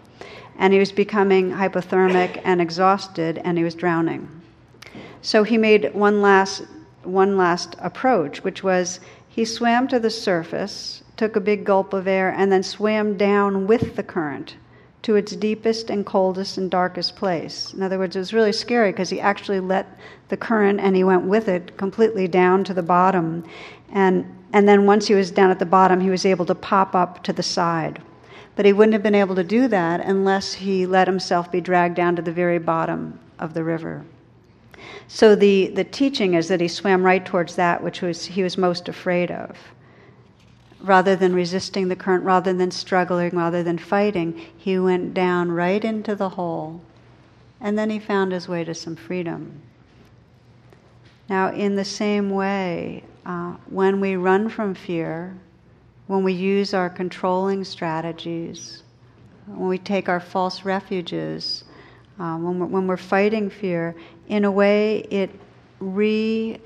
[0.59, 4.42] and he was becoming hypothermic and exhausted, and he was drowning.
[5.23, 6.65] So he made one last,
[7.05, 12.07] one last approach, which was he swam to the surface, took a big gulp of
[12.07, 14.57] air, and then swam down with the current
[15.03, 17.73] to its deepest and coldest and darkest place.
[17.73, 19.99] In other words, it was really scary because he actually let
[20.29, 23.45] the current and he went with it completely down to the bottom.
[23.91, 26.95] And And then once he was down at the bottom, he was able to pop
[26.95, 28.03] up to the side.
[28.55, 31.97] But he wouldn't have been able to do that unless he let himself be dragged
[31.97, 34.05] down to the very bottom of the river.
[35.09, 38.57] So the, the teaching is that he swam right towards that which was, he was
[38.57, 39.57] most afraid of.
[40.81, 45.85] Rather than resisting the current, rather than struggling, rather than fighting, he went down right
[45.85, 46.81] into the hole.
[47.61, 49.63] And then he found his way to some freedom.
[51.29, 55.37] Now, in the same way, uh, when we run from fear,
[56.09, 58.83] when we use our controlling strategies,
[59.47, 61.65] when we take our false refuges,
[62.19, 63.95] uh, when, we're, when we're fighting fear,
[64.29, 65.31] in a way it
[65.81, 66.61] reinforces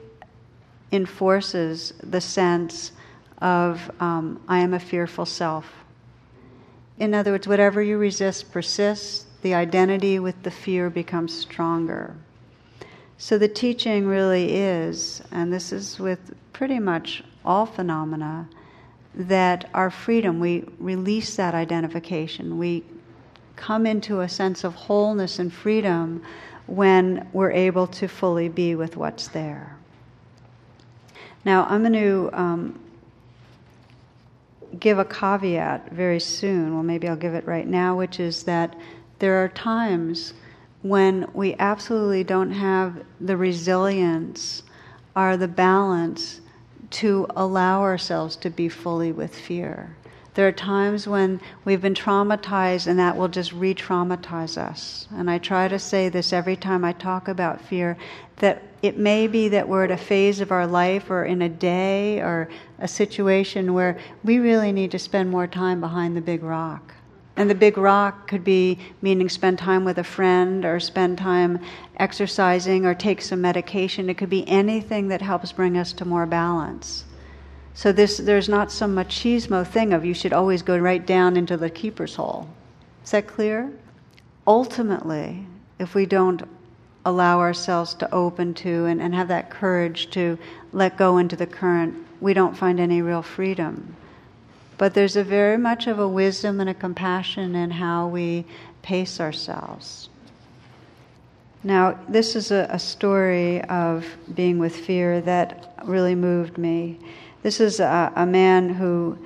[2.03, 2.93] the sense
[3.39, 5.67] of um, I am a fearful self.
[6.99, 12.17] In other words, whatever you resist persists, the identity with the fear becomes stronger.
[13.19, 18.49] So the teaching really is, and this is with pretty much all phenomena,
[19.15, 22.59] that our freedom, we release that identification.
[22.59, 22.85] We
[23.57, 26.23] come into a sense of wholeness and freedom
[26.67, 29.77] when we're able to fully be with what's there.
[31.45, 32.81] Now, I'm going to um,
[34.81, 36.75] give a caveat very soon.
[36.75, 38.75] Well, maybe I'll give it right now, which is that
[39.19, 40.35] there are times
[40.83, 44.63] when we absolutely don't have the resilience
[45.15, 46.41] or the balance
[46.91, 49.97] to allow ourselves to be fully with fear.
[50.37, 55.09] There are times when we've been traumatized and that will just re traumatize us.
[55.17, 57.97] And I try to say this every time I talk about fear
[58.37, 61.49] that it may be that we're at a phase of our life or in a
[61.49, 66.43] day or a situation where we really need to spend more time behind the big
[66.43, 66.93] rock.
[67.35, 71.61] And the big rock could be meaning spend time with a friend or spend time
[71.97, 74.11] exercising or take some medication.
[74.11, 77.06] It could be anything that helps bring us to more balance.
[77.77, 81.59] So this, there's not some machismo thing of you should always go right down into
[81.59, 82.49] the keeper's hole.
[83.05, 83.71] Is that clear?
[84.47, 85.47] Ultimately,
[85.79, 86.43] if we don't
[87.05, 90.39] allow ourselves to open to and, and have that courage to
[90.73, 93.95] let go into the current, we don't find any real freedom.
[94.79, 98.47] But there's a very much of a wisdom and a compassion in how we
[98.81, 100.09] pace ourselves.
[101.63, 106.99] Now, this is a, a story of being with fear that really moved me.
[107.47, 109.17] This is a, a man who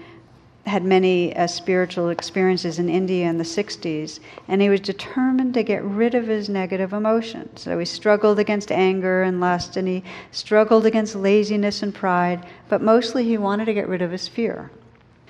[0.67, 5.63] had many uh, spiritual experiences in India in the 60s, and he was determined to
[5.63, 7.63] get rid of his negative emotions.
[7.63, 12.83] So he struggled against anger and lust, and he struggled against laziness and pride, but
[12.83, 14.71] mostly he wanted to get rid of his fear.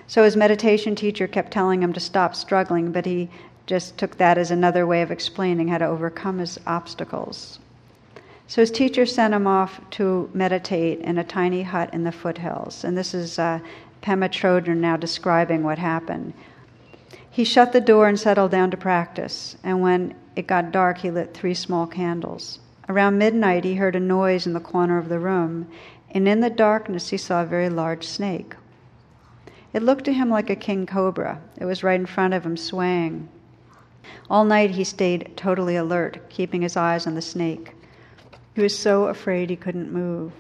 [0.09, 3.31] So his meditation teacher kept telling him to stop struggling, but he
[3.67, 7.61] just took that as another way of explaining how to overcome his obstacles.
[8.51, 12.83] So his teacher sent him off to meditate in a tiny hut in the foothills.
[12.83, 13.61] And this is uh,
[14.03, 16.35] Pema Chodron now describing what happened.
[17.31, 19.57] He shut the door and settled down to practice.
[19.63, 22.59] And when it got dark, he lit three small candles.
[22.89, 25.69] Around midnight, he heard a noise in the corner of the room,
[26.11, 28.57] and in the darkness, he saw a very large snake.
[29.73, 31.41] It looked to him like a king cobra.
[31.57, 33.29] It was right in front of him, swaying.
[34.29, 37.75] All night he stayed totally alert, keeping his eyes on the snake.
[38.55, 40.33] He was so afraid he couldn't move.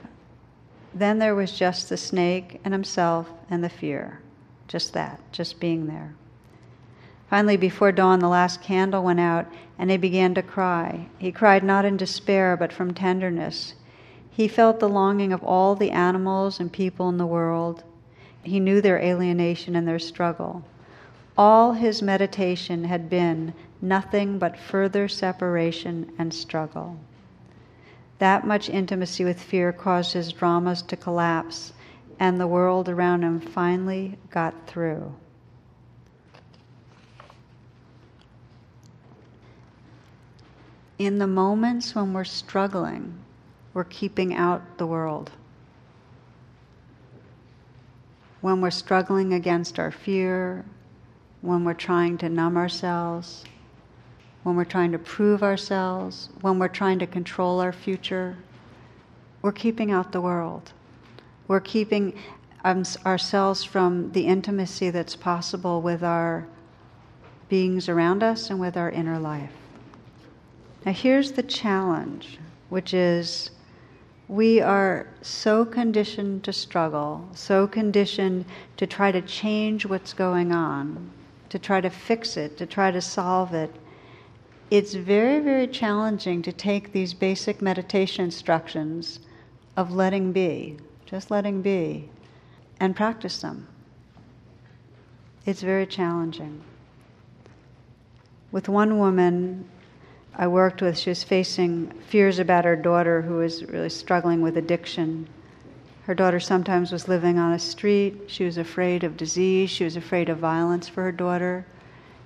[0.94, 4.20] Then there was just the snake and himself and the fear.
[4.68, 6.14] Just that, just being there.
[7.28, 9.46] Finally, before dawn, the last candle went out
[9.78, 11.06] and he began to cry.
[11.18, 13.74] He cried not in despair, but from tenderness.
[14.30, 17.84] He felt the longing of all the animals and people in the world
[18.42, 20.64] he knew their alienation and their struggle.
[21.36, 26.96] All his meditation had been nothing but further separation and struggle.
[28.20, 31.72] That much intimacy with fear caused his dramas to collapse,
[32.20, 35.12] and the world around him finally got through.
[40.98, 43.18] In the moments when we're struggling,
[43.74, 45.32] we're keeping out the world
[48.40, 50.64] when we're struggling against our fear,
[51.42, 53.44] when we're trying to numb ourselves,
[54.42, 58.36] when we're trying to prove ourselves, when we're trying to control our future,
[59.42, 60.72] we're keeping out the world.
[61.48, 62.14] We're keeping
[62.64, 66.46] um, ourselves from the intimacy that's possible with our
[67.48, 69.52] beings around us and with our inner life.
[70.86, 72.38] Now, here's the challenge,
[72.68, 73.50] which is
[74.28, 78.44] we are so conditioned to struggle, so conditioned
[78.76, 81.10] to try to change what's going on,
[81.48, 83.74] to try to fix it, to try to solve it.
[84.70, 89.18] It's very, very challenging to take these basic meditation instructions
[89.76, 92.08] of letting be, just letting be,
[92.78, 93.66] and practice them.
[95.44, 96.62] It's very challenging.
[98.52, 99.68] With one woman
[100.36, 104.56] I worked with, she was facing fears about her daughter who was really struggling with
[104.56, 105.28] addiction.
[106.04, 108.22] Her daughter sometimes was living on a street.
[108.28, 109.68] She was afraid of disease.
[109.68, 111.66] She was afraid of violence for her daughter.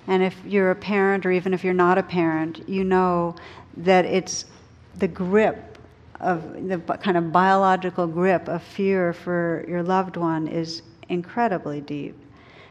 [0.06, 3.36] And if you're a parent, or even if you're not a parent, you know
[3.76, 4.44] that it's
[4.96, 5.78] the grip
[6.20, 12.16] of the kind of biological grip of fear for your loved one is incredibly deep.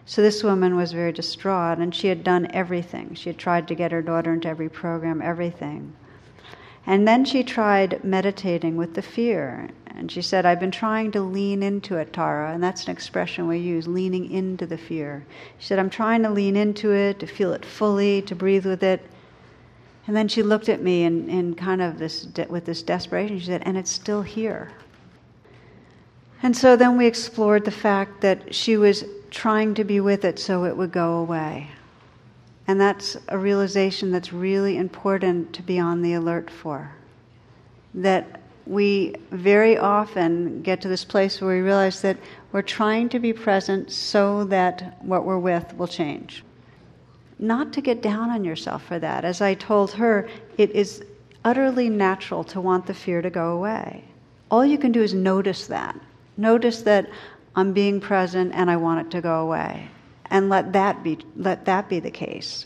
[0.06, 3.14] So this woman was very distraught, and she had done everything.
[3.16, 5.94] She had tried to get her daughter into every program, everything.
[6.86, 9.70] And then she tried meditating with the fear.
[9.96, 12.52] And she said, I've been trying to lean into it, Tara.
[12.52, 15.26] And that's an expression we use, leaning into the fear.
[15.60, 18.82] She said, I'm trying to lean into it, to feel it fully, to breathe with
[18.82, 19.02] it.
[20.08, 23.40] And then she looked at me in, in kind of this, de- with this desperation.
[23.40, 24.72] She said, and it's still here.
[26.42, 30.40] And so then we explored the fact that she was trying to be with it
[30.40, 31.70] so it would go away.
[32.68, 36.92] And that's a realization that's really important to be on the alert for.
[37.94, 42.18] That we very often get to this place where we realize that
[42.52, 46.44] we're trying to be present so that what we're with will change.
[47.40, 49.26] Not to get down on yourself for that.
[49.26, 51.04] As I told her, it is
[51.44, 54.04] utterly natural to want the fear to go away.
[54.50, 56.00] All you can do is notice that.
[56.38, 57.10] Notice that
[57.56, 59.90] I'm being present and I want it to go away.
[60.30, 62.66] And let that be, let that be the case.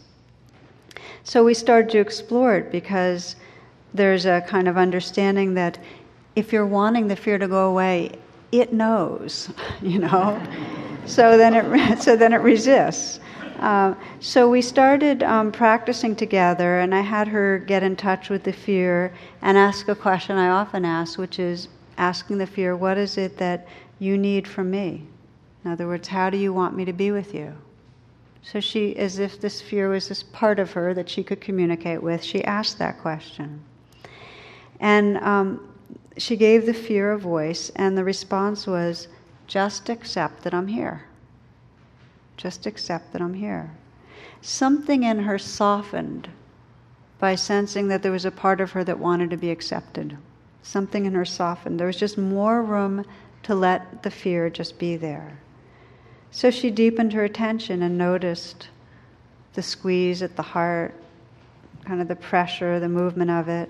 [1.23, 3.35] So we started to explore it because
[3.97, 5.77] there's a kind of understanding that
[6.35, 8.11] if you're wanting the fear to go away,
[8.51, 9.49] it knows,
[9.81, 10.41] you know.
[11.05, 13.19] so then it so then it resists.
[13.59, 18.43] Uh, so we started um, practicing together, and I had her get in touch with
[18.43, 21.67] the fear and ask a question I often ask, which is
[21.97, 23.67] asking the fear, "What is it that
[23.99, 25.07] you need from me?
[25.65, 27.53] In other words, how do you want me to be with you?
[28.43, 32.01] So she, as if this fear was this part of her that she could communicate
[32.01, 33.61] with, she asked that question.
[34.79, 35.73] And um,
[36.17, 39.07] she gave the fear a voice, and the response was,
[39.47, 41.05] just accept that I'm here.
[42.35, 43.71] Just accept that I'm here.
[44.41, 46.29] Something in her softened
[47.19, 50.17] by sensing that there was a part of her that wanted to be accepted.
[50.61, 51.79] Something in her softened.
[51.79, 53.05] There was just more room
[53.43, 55.39] to let the fear just be there.
[56.29, 58.69] So she deepened her attention and noticed
[59.53, 60.93] the squeeze at the heart,
[61.85, 63.69] kind of the pressure, the movement of it.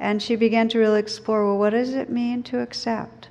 [0.00, 3.28] And she began to really explore well, what does it mean to accept?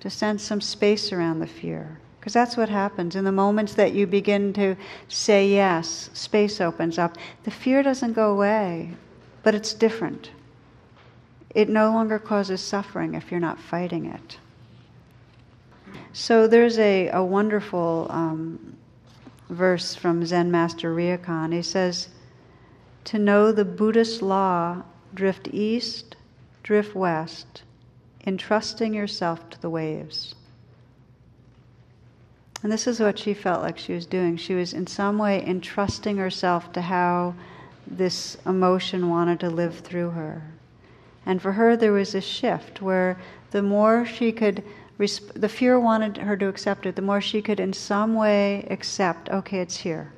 [0.00, 1.98] To sense some space around the fear.
[2.18, 3.16] Because that's what happens.
[3.16, 4.76] In the moments that you begin to
[5.08, 7.18] say yes, space opens up.
[7.44, 8.92] The fear doesn't go away,
[9.42, 10.30] but it's different
[11.54, 14.38] it no longer causes suffering if you're not fighting it.
[16.12, 18.76] So there's a, a wonderful um,
[19.48, 21.52] verse from Zen Master Ryokan.
[21.52, 22.08] He says,
[23.04, 24.82] To know the Buddhist law,
[25.14, 26.16] drift east,
[26.62, 27.62] drift west,
[28.26, 30.34] entrusting yourself to the waves.
[32.62, 34.36] And this is what she felt like she was doing.
[34.36, 37.34] She was in some way entrusting herself to how
[37.86, 40.42] this emotion wanted to live through her.
[41.24, 43.18] And for her, there was a shift where
[43.50, 44.62] the more she could,
[44.98, 49.30] the fear wanted her to accept it, the more she could in some way accept,
[49.30, 50.12] okay, it's here.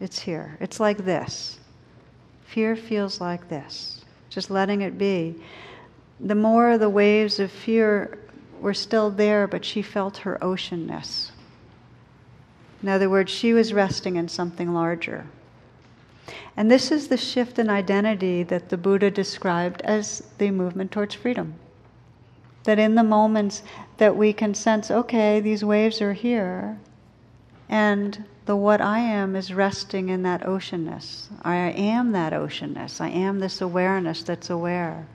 [0.00, 0.56] It's here.
[0.60, 1.58] It's like this.
[2.46, 3.95] Fear feels like this.
[4.36, 5.34] Just letting it be.
[6.20, 8.18] The more the waves of fear
[8.60, 11.30] were still there, but she felt her oceanness.
[12.82, 15.24] In other words, she was resting in something larger.
[16.54, 21.14] And this is the shift in identity that the Buddha described as the movement towards
[21.14, 21.54] freedom.
[22.64, 23.62] That in the moments
[23.96, 26.78] that we can sense, okay, these waves are here,
[27.70, 31.26] and the what I am is resting in that oceanness.
[31.42, 33.00] I am that oceanness.
[33.00, 35.06] I am this awareness that's aware.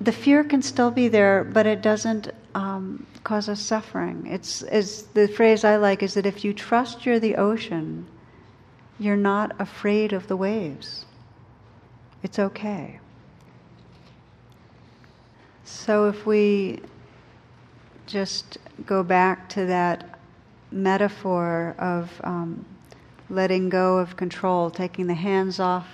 [0.00, 4.26] The fear can still be there, but it doesn't um, cause us suffering.
[4.28, 8.06] It's is the phrase I like is that if you trust you're the ocean,
[8.98, 11.04] you're not afraid of the waves.
[12.22, 13.00] It's okay.
[15.64, 16.80] So if we
[18.06, 20.19] just go back to that
[20.70, 22.64] metaphor of um,
[23.28, 25.86] letting go of control, taking the hands off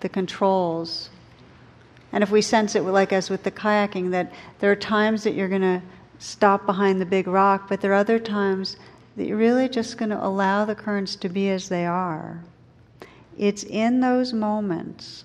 [0.00, 1.10] the controls.
[2.12, 5.34] And if we sense it, like as with the kayaking, that there are times that
[5.34, 5.82] you're going to
[6.18, 8.76] stop behind the big rock, but there are other times
[9.16, 12.42] that you're really just going to allow the currents to be as they are.
[13.36, 15.24] It's in those moments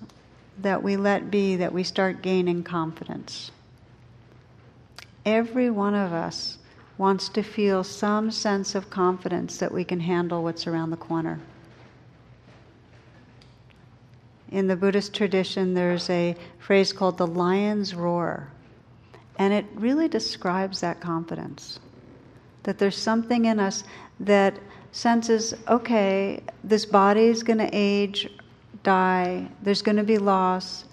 [0.58, 3.50] that we let be that we start gaining confidence.
[5.24, 6.58] Every one of us
[7.00, 11.40] wants to feel some sense of confidence that we can handle what's around the corner.
[14.52, 18.48] In the Buddhist tradition, there's a phrase called the lion's roar,
[19.38, 21.80] and it really describes that confidence.
[22.64, 23.82] That there's something in us
[24.20, 24.58] that
[24.92, 28.28] senses, okay, this body is going to age,
[28.82, 30.84] die, there's going to be loss,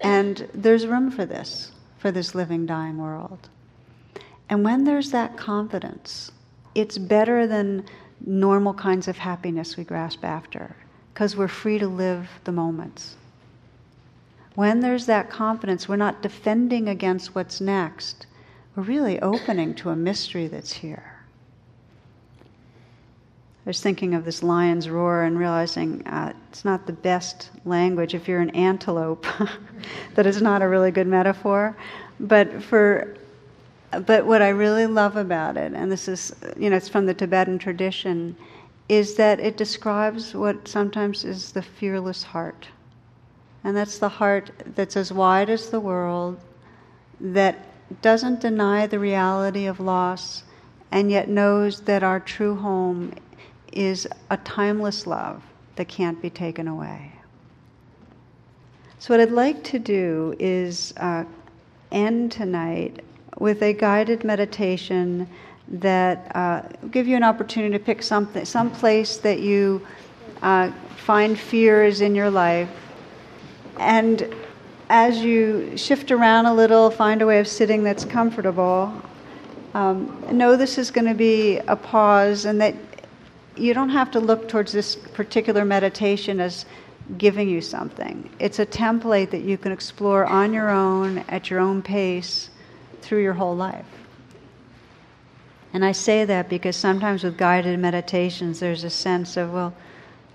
[0.00, 3.48] and there's room for this, for this living, dying world.
[4.52, 6.30] And when there's that confidence,
[6.74, 7.86] it's better than
[8.26, 10.76] normal kinds of happiness we grasp after,
[11.14, 13.16] because we're free to live the moments.
[14.54, 18.26] When there's that confidence, we're not defending against what's next.
[18.76, 21.24] We're really opening to a mystery that's here.
[23.64, 28.14] I was thinking of this lion's roar and realizing uh, it's not the best language
[28.14, 29.24] if you're an antelope.
[30.14, 31.74] that is not a really good metaphor.
[32.20, 33.16] But for
[34.00, 37.14] but what I really love about it, and this is you know it's from the
[37.14, 38.36] Tibetan tradition,
[38.88, 42.68] is that it describes what sometimes is the fearless heart.
[43.64, 46.40] And that's the heart that's as wide as the world,
[47.20, 47.58] that
[48.02, 50.42] doesn't deny the reality of loss,
[50.90, 53.12] and yet knows that our true home
[53.72, 55.42] is a timeless love
[55.76, 57.12] that can't be taken away.
[58.98, 61.24] So, what I'd like to do is uh,
[61.90, 63.02] end tonight
[63.38, 65.28] with a guided meditation
[65.68, 69.86] that uh, give you an opportunity to pick something, some place that you
[70.42, 72.68] uh, find fear is in your life,
[73.78, 74.34] and
[74.90, 78.92] as you shift around a little, find a way of sitting that's comfortable.
[79.74, 82.74] Um, know this is going to be a pause, and that
[83.56, 86.66] you don't have to look towards this particular meditation as
[87.18, 88.28] giving you something.
[88.38, 92.50] It's a template that you can explore on your own, at your own pace,
[93.02, 93.86] through your whole life.
[95.72, 99.74] And I say that because sometimes with guided meditations, there's a sense of, well,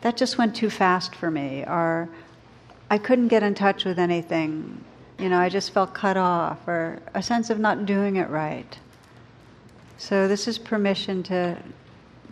[0.01, 2.09] that just went too fast for me, or
[2.89, 4.83] I couldn't get in touch with anything.
[5.19, 8.77] You know, I just felt cut off, or a sense of not doing it right.
[9.97, 11.57] So, this is permission to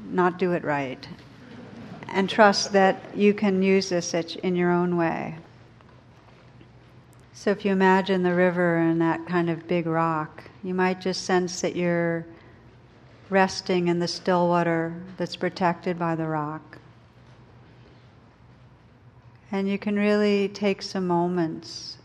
[0.10, 1.08] not do it right.
[2.10, 5.36] And trust that you can use this in your own way.
[7.38, 11.26] So if you imagine the river and that kind of big rock, you might just
[11.26, 12.26] sense that you're
[13.30, 16.80] resting in the still water that's protected by the rock.
[19.52, 21.98] And you can really take some moments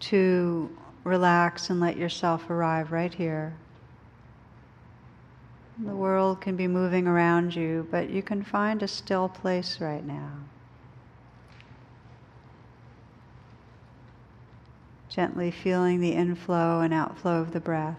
[0.00, 3.54] to relax and let yourself arrive right here.
[5.84, 10.04] The world can be moving around you, but you can find a still place right
[10.04, 10.32] now.
[15.16, 17.96] Gently feeling the inflow and outflow of the breath.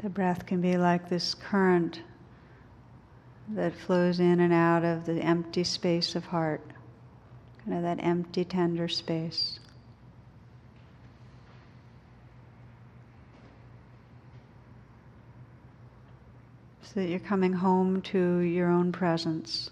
[0.00, 2.02] The breath can be like this current
[3.48, 6.60] that flows in and out of the empty space of heart,
[7.64, 9.58] kind of that empty, tender space.
[16.92, 19.70] So that you're coming home to your own presence.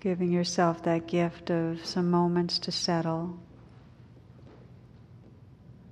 [0.00, 3.38] Giving yourself that gift of some moments to settle.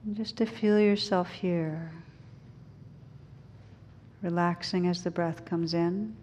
[0.04, 1.90] And just to feel yourself here.
[4.20, 6.14] Relaxing as the breath comes in.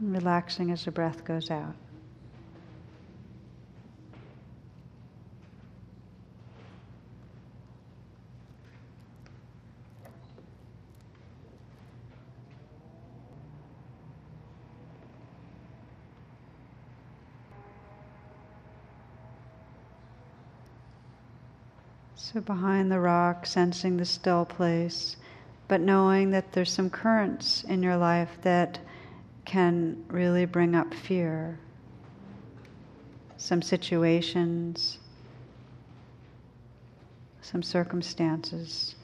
[0.00, 1.74] relaxing as the breath goes out.
[22.30, 25.16] So behind the rock, sensing the still place,
[25.66, 28.78] but knowing that there's some currents in your life that
[29.46, 31.58] can really bring up fear.
[33.38, 34.98] Some situations,
[37.40, 38.94] some circumstances.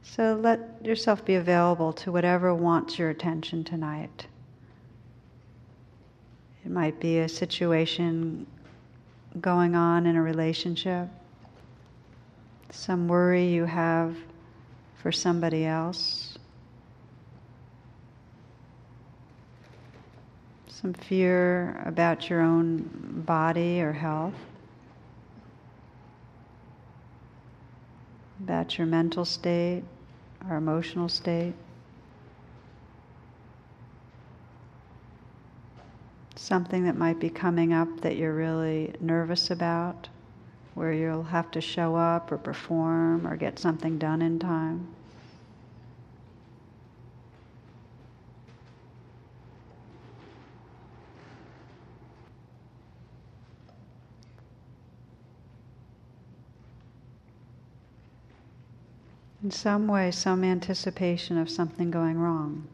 [0.00, 4.28] So let yourself be available to whatever wants your attention tonight.
[6.64, 8.46] It might be a situation
[9.42, 11.10] going on in a relationship
[12.70, 14.16] some worry you have
[15.02, 16.38] for somebody else,
[20.68, 24.34] some fear about your own body or health,
[28.42, 29.82] about your mental state
[30.48, 31.54] or emotional state.
[36.40, 40.08] something that might be coming up that you're really nervous about,
[40.74, 44.88] where you'll have to show up or perform or get something done in time.
[59.42, 62.68] In some way, some anticipation of something going wrong.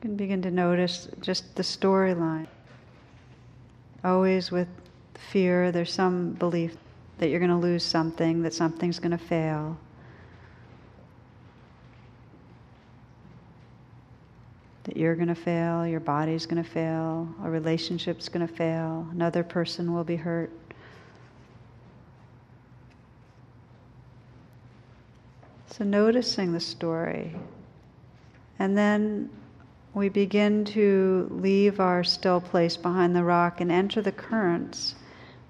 [0.00, 2.46] You can begin to notice just the storyline.
[4.02, 4.68] Always with
[5.30, 6.74] fear, there's some belief
[7.18, 9.76] that you're going to lose something, that something's going to fail.
[14.84, 19.06] That you're going to fail, your body's going to fail, a relationship's going to fail,
[19.12, 20.50] another person will be hurt.
[25.66, 27.36] So, noticing the story,
[28.58, 29.28] and then
[29.92, 34.94] we begin to leave our still place behind the rock and enter the currents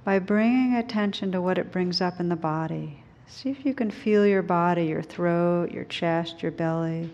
[0.02, 3.02] by bringing attention to what it brings up in the body.
[3.26, 7.10] See if you can feel your body, your throat, your chest, your belly,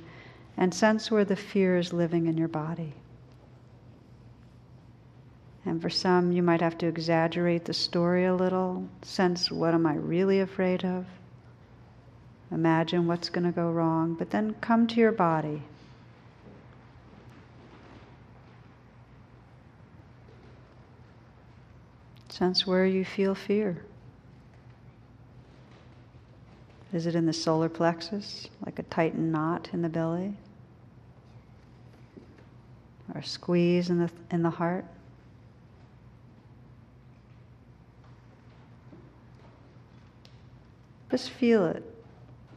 [0.57, 2.95] and sense where the fear is living in your body.
[5.65, 9.85] And for some, you might have to exaggerate the story a little, sense what am
[9.85, 11.07] I really afraid of,
[12.53, 15.63] imagine what's going to go wrong, but then come to your body.
[22.37, 23.83] Sense where you feel fear.
[26.93, 30.35] Is it in the solar plexus, like a tightened knot in the belly?
[33.15, 34.85] Or a squeeze in the, in the heart?
[41.11, 41.83] Just feel it.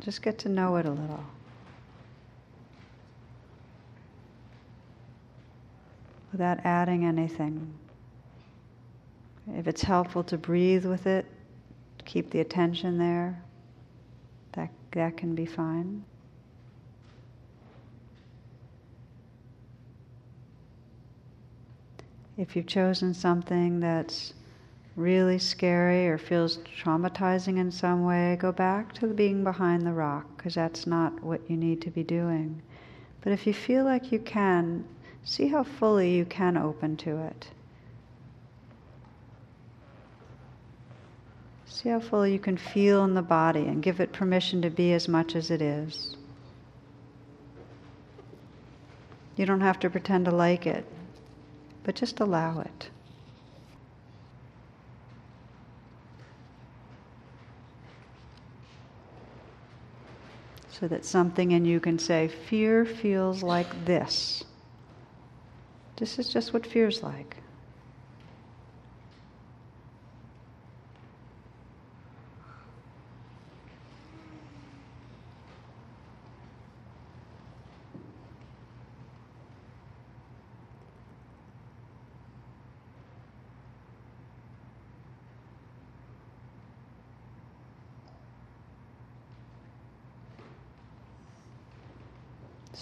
[0.02, 1.24] Just get to know it a little.
[6.34, 7.74] Without adding anything.
[9.56, 11.26] If it's helpful to breathe with it,
[12.06, 13.42] keep the attention there,
[14.54, 16.04] that, that can be fine.
[22.38, 24.34] If you've chosen something that's
[24.96, 30.26] really scary or feels traumatizing in some way, go back to being behind the rock
[30.38, 32.62] because that's not what you need to be doing.
[33.22, 34.86] But if you feel like you can,
[35.24, 37.50] see how fully you can open to it.
[41.82, 44.92] See how fully you can feel in the body and give it permission to be
[44.92, 46.18] as much as it is.
[49.38, 50.86] You don't have to pretend to like it,
[51.86, 52.90] but just allow it.
[60.70, 64.44] So that something in you can say, Fear feels like this.
[65.96, 67.38] This is just what fear's like.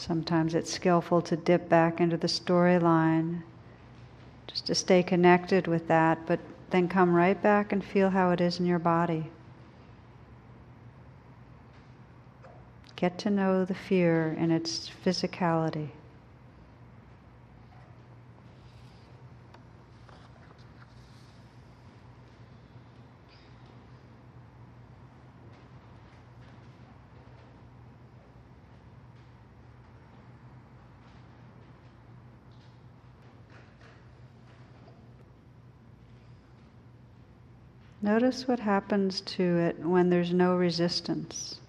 [0.08, 3.42] Sometimes it's skillful to dip back into the storyline,
[4.48, 6.40] just to stay connected with that, but
[6.70, 9.30] then come right back and feel how it is in your body.
[12.96, 15.90] Get to know the fear in its physicality.
[38.20, 41.60] Notice what happens to it when there's no resistance.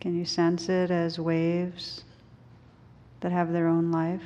[0.00, 2.04] Can you sense it as waves
[3.18, 4.22] that have their own life?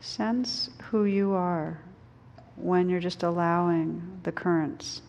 [0.00, 1.78] Sense who you are
[2.56, 5.02] when you're just allowing the currents,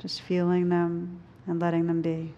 [0.00, 2.34] just feeling them, and letting them be.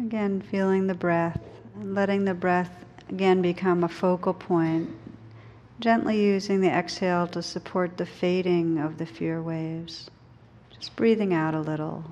[0.00, 1.40] Again, feeling the breath
[1.74, 4.90] and letting the breath again become a focal point,
[5.78, 10.10] gently using the exhale to support the fading of the fear waves.
[10.80, 12.02] Just breathing out a little,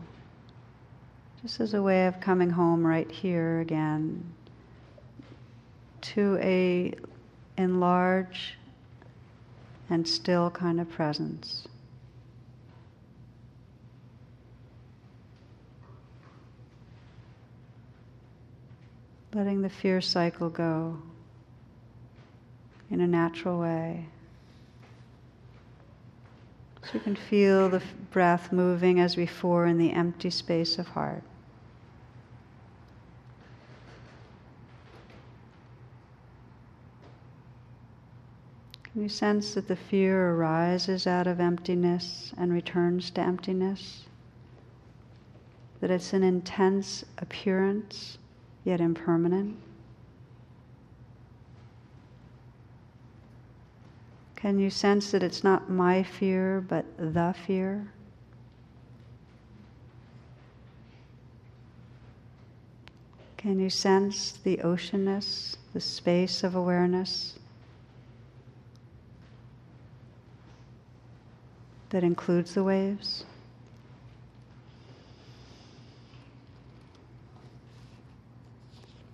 [1.43, 4.33] just as a way of coming home right here again
[6.03, 6.93] to a
[7.57, 8.59] enlarge
[9.91, 11.67] and still kind of presence.
[19.35, 20.97] letting the fear cycle go
[22.91, 24.07] in a natural way.
[26.85, 31.23] So you can feel the breath moving as before in the empty space of heart.
[38.99, 44.07] Can you sense that the fear arises out of emptiness and returns to emptiness?
[45.81, 48.19] That it's an intense appearance
[48.65, 49.57] yet impermanent?
[54.39, 57.89] Can you sense that it's not my fear, but the fear?
[63.37, 67.37] Can you sense the oceanness, the space of awareness
[71.91, 73.25] that includes the waves?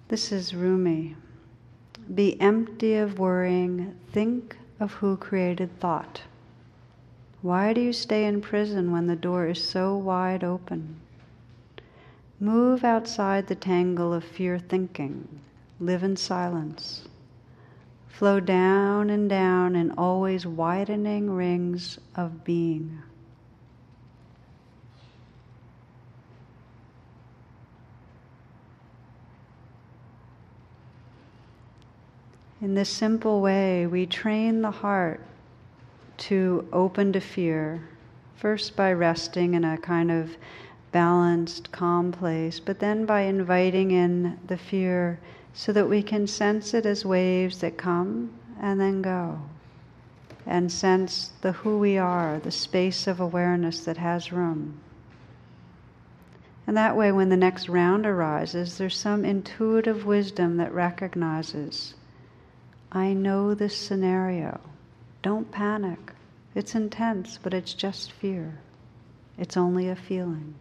[0.08, 1.16] This is Rumi.
[2.14, 6.22] Be empty of worrying, think of who created thought.
[7.42, 10.96] Why do you stay in prison when the door is so wide open?
[12.40, 15.40] Move outside the tangle of fear thinking.
[15.78, 17.08] Live in silence.
[18.08, 22.98] Flow down and down in always widening rings of being.
[32.64, 35.20] In this simple way, we train the heart
[36.16, 37.82] to open to fear,
[38.36, 40.38] first by resting in a kind of
[40.90, 45.18] balanced, calm place, but then by inviting in the fear
[45.52, 49.42] so that we can sense it as waves that come and then go.
[50.46, 54.80] And sense the who we are, the space of awareness that has room.
[56.66, 61.92] And that way, when the next round arises, there's some intuitive wisdom that recognizes
[62.94, 64.60] I know this scenario.
[65.20, 66.12] Don't panic.
[66.54, 68.60] It's intense, but it's just fear.
[69.36, 70.54] It's only a feeling.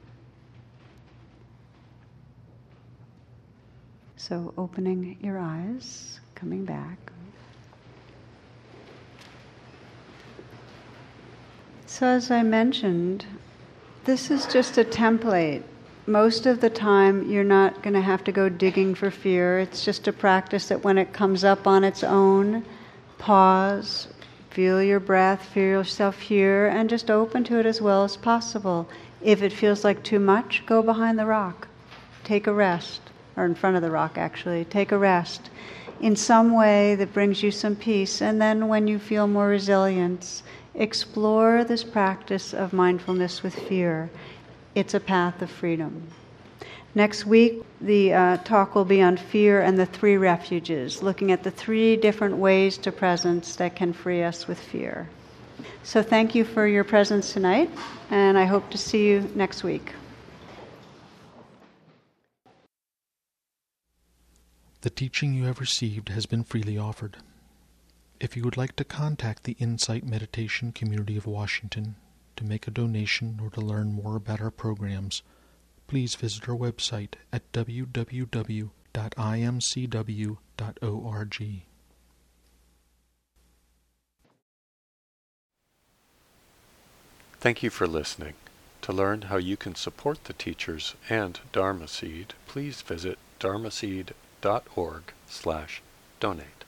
[4.16, 7.12] So, opening your eyes, coming back.
[11.86, 13.28] So, as I mentioned,
[14.06, 15.62] this is just a template
[16.06, 19.60] most of the time you're not going to have to go digging for fear.
[19.60, 22.66] It's just a practice that when it comes up on its own,
[23.18, 24.08] pause,
[24.50, 28.88] feel your breath, feel yourself here, and just open to it as well as possible.
[29.22, 31.70] If it feels like too much, go behind the rock.
[32.26, 33.02] Take a rest,
[33.38, 34.66] or in front of the rock actually.
[34.66, 35.50] Take a rest
[36.02, 38.22] in some way that brings you some peace.
[38.22, 40.44] And then when you feel more resilience,
[40.76, 44.10] explore this practice of mindfulness with fear
[44.76, 46.08] it's a path of freedom.
[46.96, 51.44] Next week, the uh, talk will be on fear and the three refuges, looking at
[51.44, 55.10] the three different ways to presence that can free us with fear.
[55.82, 57.70] So, thank you for your presence tonight,
[58.12, 59.94] and I hope to see you next week.
[64.82, 67.18] The teaching you have received has been freely offered.
[68.20, 71.96] If you would like to contact the Insight Meditation Community of Washington,
[72.36, 75.22] to make a donation or to learn more about our programs,
[75.88, 78.64] please visit our website at www.imcw.org.
[87.40, 88.34] Thank you for listening.
[88.84, 95.82] To learn how you can support the teachers and Dharma Seed, please visit dharmaseed.org slash
[96.20, 96.63] donate.